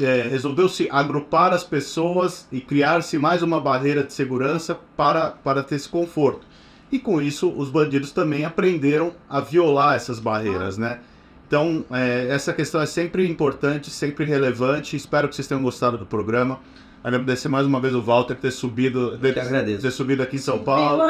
é, 0.00 0.22
Resolveu-se 0.22 0.88
agrupar 0.90 1.52
as 1.52 1.64
pessoas 1.64 2.46
e 2.52 2.60
criar-se 2.60 3.18
mais 3.18 3.42
uma 3.42 3.60
barreira 3.60 4.04
de 4.04 4.12
segurança 4.12 4.78
para, 4.96 5.30
para 5.30 5.62
ter 5.62 5.76
esse 5.76 5.88
conforto. 5.88 6.46
E 6.92 6.98
com 6.98 7.20
isso, 7.22 7.48
os 7.50 7.70
bandidos 7.70 8.12
também 8.12 8.44
aprenderam 8.44 9.12
a 9.28 9.40
violar 9.40 9.96
essas 9.96 10.18
barreiras, 10.20 10.76
né? 10.76 10.98
Então, 11.46 11.84
é, 11.90 12.28
essa 12.30 12.52
questão 12.52 12.80
é 12.80 12.86
sempre 12.86 13.26
importante, 13.28 13.90
sempre 13.90 14.24
relevante. 14.26 14.94
Espero 14.94 15.28
que 15.28 15.34
vocês 15.34 15.48
tenham 15.48 15.62
gostado 15.62 15.96
do 15.98 16.04
programa. 16.06 16.60
Agradecer 17.04 17.48
mais 17.48 17.66
uma 17.66 17.80
vez 17.80 17.94
o 17.94 18.00
Walter 18.00 18.36
ter 18.36 18.52
subido, 18.52 19.18
Eu 19.20 19.30
agradeço. 19.42 19.82
ter 19.82 19.90
subido 19.90 20.22
aqui 20.22 20.36
em 20.36 20.38
São 20.38 20.60
Paulo, 20.60 21.02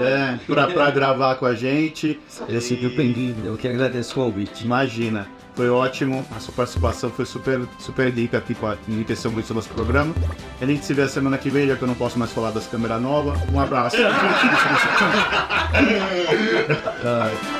é, 0.00 0.38
pra, 0.46 0.66
pra 0.66 0.90
gravar 0.90 1.36
com 1.36 1.46
a 1.46 1.54
gente. 1.54 2.18
Esse 2.48 2.74
E- 2.74 2.88
bem-vindo, 2.96 3.46
eu 3.46 3.56
que 3.56 3.68
agradeço 3.68 4.10
o 4.20 4.24
convite. 4.24 4.64
Imagina, 4.64 5.28
foi 5.60 5.68
ótimo. 5.68 6.24
A 6.34 6.40
sua 6.40 6.54
participação 6.54 7.10
foi 7.10 7.26
super, 7.26 7.60
super 7.78 8.10
rica 8.10 8.38
aqui, 8.38 8.54
com 8.54 8.66
a- 8.66 8.78
enriqueceu 8.88 9.30
muito 9.30 9.50
o 9.50 9.54
nosso 9.54 9.68
programa. 9.68 10.14
A 10.58 10.64
gente 10.64 10.86
se 10.86 10.94
vê 10.94 11.06
semana 11.06 11.36
que 11.36 11.50
vem, 11.50 11.68
já 11.68 11.76
que 11.76 11.82
eu 11.82 11.88
não 11.88 11.94
posso 11.94 12.18
mais 12.18 12.32
falar 12.32 12.50
das 12.50 12.66
câmeras 12.66 13.02
novas. 13.02 13.38
Um 13.52 13.60
abraço. 13.60 13.96